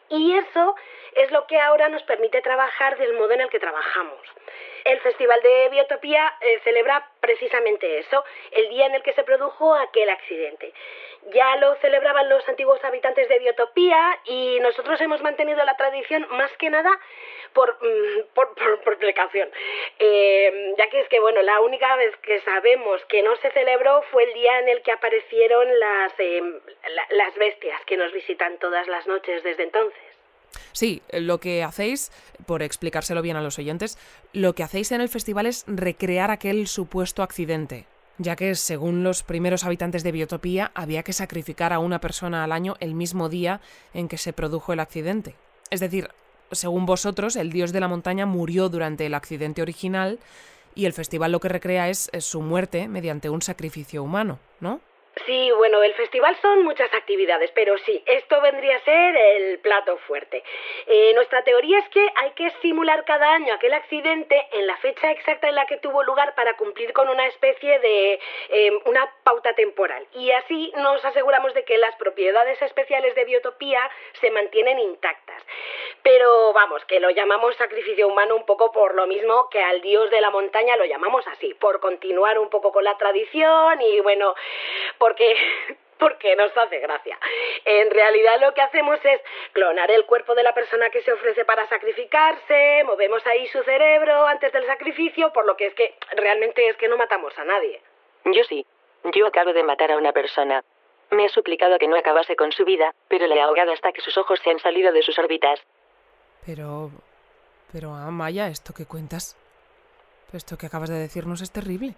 [0.10, 0.76] Y eso
[1.16, 4.20] es lo que ahora nos permite trabajar del modo en el que trabajamos.
[4.84, 9.74] El Festival de Biotopía eh, celebra precisamente eso, el día en el que se produjo
[9.76, 10.74] aquel accidente.
[11.32, 16.52] Ya lo celebraban los antiguos habitantes de Biotopía y nosotros hemos mantenido la tradición más
[16.58, 16.92] que nada
[17.54, 19.50] por, mm, por, precaución.
[20.00, 24.02] Eh, ya que es que, bueno, la única vez que sabemos que no se celebró
[24.12, 26.42] fue el día en el que aparecieron las, eh,
[27.10, 30.13] las bestias que nos visitan todas las noches desde entonces.
[30.72, 32.12] Sí, lo que hacéis,
[32.46, 33.98] por explicárselo bien a los oyentes,
[34.34, 37.86] lo que hacéis en el festival es recrear aquel supuesto accidente,
[38.18, 42.52] ya que según los primeros habitantes de Biotopía había que sacrificar a una persona al
[42.52, 43.62] año el mismo día
[43.94, 45.36] en que se produjo el accidente.
[45.70, 46.10] Es decir,
[46.52, 50.20] según vosotros, el dios de la montaña murió durante el accidente original
[50.76, 54.82] y el festival lo que recrea es, su muerte mediante un sacrificio humano, ¿no?
[55.28, 59.98] Sí, bueno, el festival son muchas actividades, pero sí, esto vendría a ser el plato
[60.08, 60.44] fuerte.
[60.88, 65.12] Eh, nuestra teoría es que hay que simular cada año aquel accidente en la fecha
[65.12, 69.54] exacta en la que tuvo lugar para cumplir con una especie de em, una pauta
[69.54, 70.06] temporal.
[70.14, 73.88] Y así nos aseguramos de que las propiedades especiales de biotopía
[74.20, 75.44] se mantienen intactas.
[76.02, 80.10] Pero vamos, que lo llamamos sacrificio humano un poco por lo mismo que al dios
[80.10, 84.34] de la montaña lo llamamos así, por continuar un poco con la tradición y bueno,
[85.04, 85.36] porque
[86.00, 87.18] porque nos hace gracia.
[87.66, 91.46] En realidad lo que hacemos es clonar el cuerpo de la persona que se ofrece
[91.46, 96.68] para sacrificarse, movemos ahí su cerebro antes del sacrificio, por lo que es que realmente
[96.68, 97.82] es que no matamos a nadie.
[98.26, 98.66] Yo sí.
[99.14, 100.64] Yo acabo de matar a una persona.
[101.12, 104.02] Me ha suplicado que no acabase con su vida, pero le he ahogado hasta que
[104.02, 105.62] sus ojos se han salido de sus órbitas.
[106.46, 106.92] Pero...
[107.72, 109.36] Pero, Amaya, ¿esto que cuentas?
[110.32, 111.96] Esto que acabas de decirnos es terrible.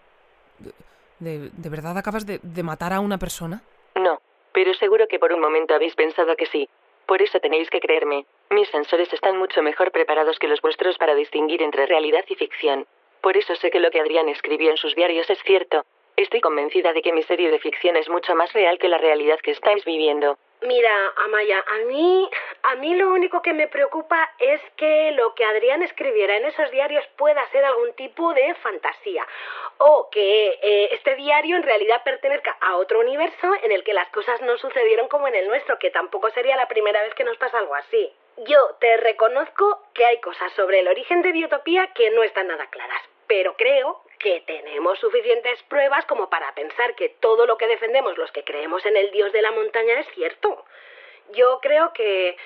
[1.20, 3.62] ¿De, de verdad acabas de, de matar a una persona?
[3.96, 4.22] No,
[4.54, 6.68] pero seguro que por un momento habéis pensado que sí.
[7.06, 8.26] Por eso tenéis que creerme.
[8.50, 12.86] Mis sensores están mucho mejor preparados que los vuestros para distinguir entre realidad y ficción.
[13.22, 15.86] Por eso sé que lo que Adrián escribió en sus diarios es cierto.
[16.18, 19.40] Estoy convencida de que mi serie de ficción es mucho más real que la realidad
[19.44, 20.38] que estáis viviendo.
[20.62, 22.30] Mira, Amaya, a mí,
[22.64, 26.72] a mí lo único que me preocupa es que lo que Adrián escribiera en esos
[26.72, 29.28] diarios pueda ser algún tipo de fantasía
[29.78, 34.10] o que eh, este diario en realidad pertenezca a otro universo en el que las
[34.10, 37.38] cosas no sucedieron como en el nuestro, que tampoco sería la primera vez que nos
[37.38, 38.14] pasa algo así.
[38.48, 42.68] Yo te reconozco que hay cosas sobre el origen de Biotopía que no están nada
[42.68, 48.18] claras, pero creo que tenemos suficientes pruebas como para pensar que todo lo que defendemos
[48.18, 50.66] los que creemos en el dios de la montaña es cierto.
[51.34, 52.38] Yo creo que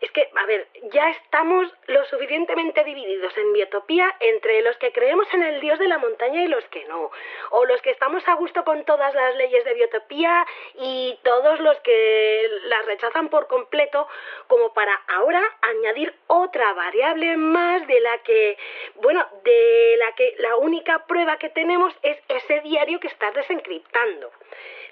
[0.00, 5.26] es que, a ver, ya estamos lo suficientemente divididos en biotopía entre los que creemos
[5.32, 7.10] en el dios de la montaña y los que no,
[7.50, 11.78] o los que estamos a gusto con todas las leyes de biotopía y todos los
[11.80, 14.06] que las rechazan por completo,
[14.48, 18.58] como para ahora añadir otra variable más de la que,
[18.96, 24.30] bueno, de la que la única prueba que tenemos es ese diario que estás desencriptando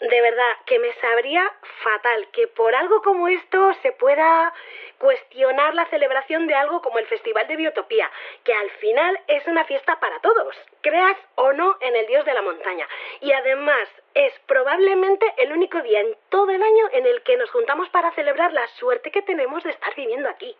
[0.01, 1.53] de verdad que me sabría
[1.83, 4.53] fatal que por algo como esto se pueda
[4.99, 8.11] cuestionar la celebración de algo como el Festival de Biotopía,
[8.43, 12.35] que al final es una fiesta para todos, creas o no en el dios de
[12.35, 12.89] la montaña.
[13.21, 17.51] Y además es probablemente el único día en todo el año en el que nos
[17.51, 20.57] juntamos para celebrar la suerte que tenemos de estar viviendo aquí.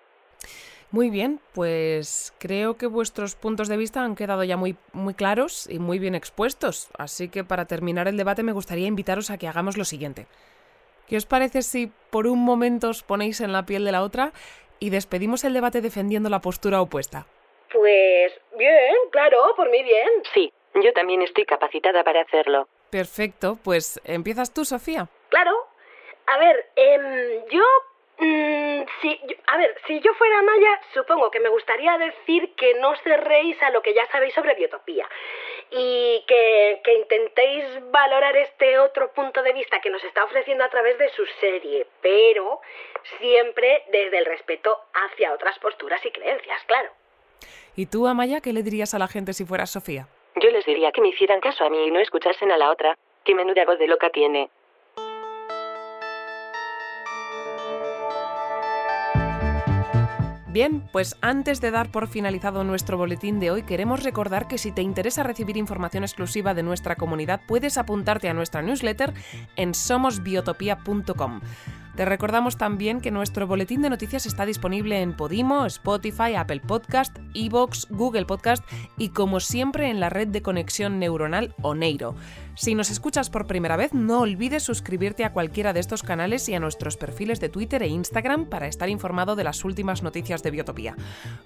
[0.95, 5.69] Muy bien, pues creo que vuestros puntos de vista han quedado ya muy, muy claros
[5.69, 6.89] y muy bien expuestos.
[6.97, 10.29] Así que para terminar el debate me gustaría invitaros a que hagamos lo siguiente.
[11.09, 14.31] ¿Qué os parece si por un momento os ponéis en la piel de la otra
[14.79, 17.27] y despedimos el debate defendiendo la postura opuesta?
[17.73, 20.09] Pues bien, claro, por mí bien.
[20.33, 22.69] Sí, yo también estoy capacitada para hacerlo.
[22.91, 25.09] Perfecto, pues empiezas tú, Sofía.
[25.31, 25.51] Claro.
[26.29, 27.65] A ver, eh, yo
[28.19, 32.95] Mm, sí, a ver, si yo fuera Maya, supongo que me gustaría decir que no
[32.97, 35.09] cerréis a lo que ya sabéis sobre biotopía
[35.71, 40.69] y que, que, intentéis valorar este otro punto de vista que nos está ofreciendo a
[40.69, 42.61] través de su serie, pero
[43.19, 46.91] siempre desde el respeto hacia otras posturas y creencias, claro.
[47.75, 50.07] ¿Y tú, Amaya, qué le dirías a la gente si fueras Sofía?
[50.37, 52.97] Yo les diría que me hicieran caso a mí y no escuchasen a la otra,
[53.25, 54.51] que menuda voz de loca tiene.
[60.55, 64.71] Bien, pues antes de dar por finalizado nuestro boletín de hoy, queremos recordar que si
[64.71, 69.13] te interesa recibir información exclusiva de nuestra comunidad, puedes apuntarte a nuestra newsletter
[69.57, 71.41] en somosbiotopia.com.
[71.97, 77.17] Te recordamos también que nuestro boletín de noticias está disponible en Podimo, Spotify, Apple Podcast,
[77.35, 78.65] Evox, Google Podcast
[78.99, 82.17] y como siempre en la red de conexión neuronal Oneiro.
[82.57, 86.55] Si nos escuchas por primera vez, no olvides suscribirte a cualquiera de estos canales y
[86.55, 90.51] a nuestros perfiles de Twitter e Instagram para estar informado de las últimas noticias de
[90.51, 90.97] Biotopía.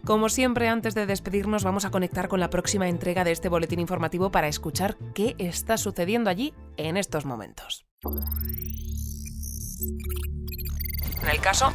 [0.05, 3.81] Como siempre, antes de despedirnos, vamos a conectar con la próxima entrega de este boletín
[3.81, 7.87] informativo para escuchar qué está sucediendo allí en estos momentos.
[11.29, 11.71] En el caso,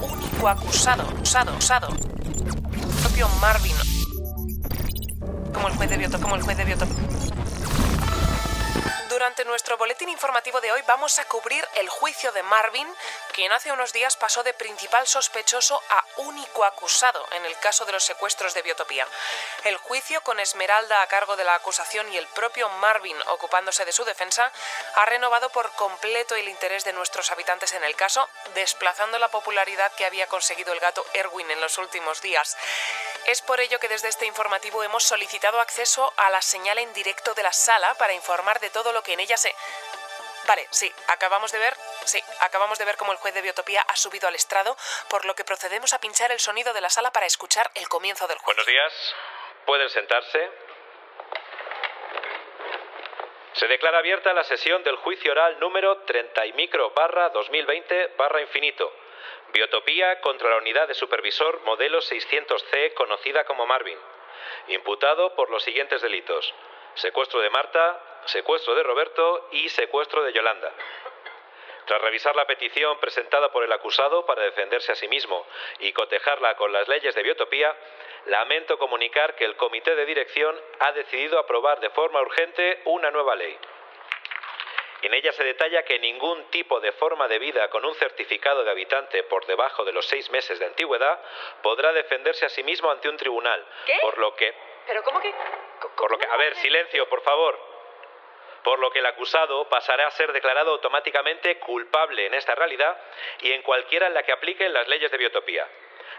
[0.00, 1.88] único acusado, usado, usado,
[3.02, 3.76] propio Marvin,
[5.52, 6.96] como el juez de Biotopía, como el juez de Biotopía.
[9.10, 12.86] Durante nuestro boletín informativo de hoy vamos a cubrir el juicio de Marvin,
[13.32, 17.90] quien hace unos días pasó de principal sospechoso a único acusado en el caso de
[17.90, 19.08] los secuestros de Biotopía.
[19.64, 23.90] El juicio, con Esmeralda a cargo de la acusación y el propio Marvin ocupándose de
[23.90, 24.52] su defensa,
[24.94, 29.90] ha renovado por completo el interés de nuestros habitantes en el caso, desplazando la popularidad
[29.96, 32.56] que había conseguido el gato Erwin en los últimos días.
[33.26, 37.34] Es por ello que desde este informativo hemos solicitado acceso a la señal en directo
[37.34, 39.54] de la sala para informar de todo lo que en ella se...
[40.46, 43.96] Vale, sí, acabamos de ver, sí, acabamos de ver cómo el juez de Biotopía ha
[43.96, 44.76] subido al estrado,
[45.08, 48.26] por lo que procedemos a pinchar el sonido de la sala para escuchar el comienzo
[48.26, 48.54] del juicio.
[48.54, 49.14] Buenos días,
[49.66, 50.50] pueden sentarse.
[53.52, 58.40] Se declara abierta la sesión del juicio oral número 30 y micro barra 2020 barra
[58.40, 58.90] infinito.
[59.52, 63.98] Biotopía contra la unidad de supervisor modelo 600C conocida como Marvin.
[64.68, 66.54] Imputado por los siguientes delitos.
[66.94, 68.00] Secuestro de Marta,
[68.30, 70.72] secuestro de Roberto y secuestro de Yolanda.
[71.86, 75.44] Tras revisar la petición presentada por el acusado para defenderse a sí mismo
[75.80, 77.74] y cotejarla con las leyes de biotopía,
[78.26, 83.34] lamento comunicar que el comité de dirección ha decidido aprobar de forma urgente una nueva
[83.34, 83.58] ley.
[85.02, 88.70] En ella se detalla que ningún tipo de forma de vida con un certificado de
[88.70, 91.18] habitante por debajo de los seis meses de antigüedad
[91.62, 93.66] podrá defenderse a sí mismo ante un tribunal.
[93.86, 93.98] ¿Qué?
[94.02, 94.54] Por lo que.
[94.86, 95.34] ¿Pero cómo que.?
[95.96, 96.26] Por lo que.
[96.26, 97.69] A ver, silencio, por favor.
[98.64, 102.96] Por lo que el acusado pasará a ser declarado automáticamente culpable en esta realidad
[103.40, 105.66] y en cualquiera en la que apliquen las leyes de biotopía.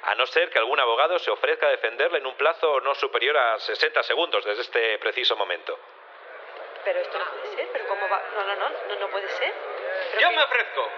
[0.03, 3.37] A no ser que algún abogado se ofrezca a defenderle en un plazo no superior
[3.37, 5.77] a 60 segundos desde este preciso momento.
[6.83, 8.23] Pero esto no puede ser, pero ¿cómo va?
[8.33, 9.53] No, no, no, no, no puede ser.
[10.09, 10.89] Pero Yo que- me ofrezco.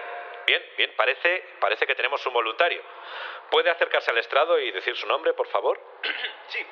[0.46, 2.82] Bien, bien, parece, parece que tenemos un voluntario.
[3.50, 5.78] ¿Puede acercarse al estrado y decir su nombre, por favor?
[6.48, 6.66] Sí.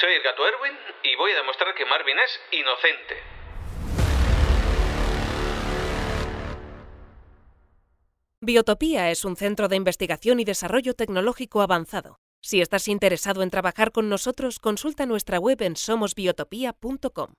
[0.00, 3.16] Soy el gato Erwin y voy a demostrar que Marvin es inocente.
[8.40, 12.20] Biotopía es un centro de investigación y desarrollo tecnológico avanzado.
[12.40, 17.32] Si estás interesado en trabajar con nosotros, consulta nuestra web en somosbiotopía.com.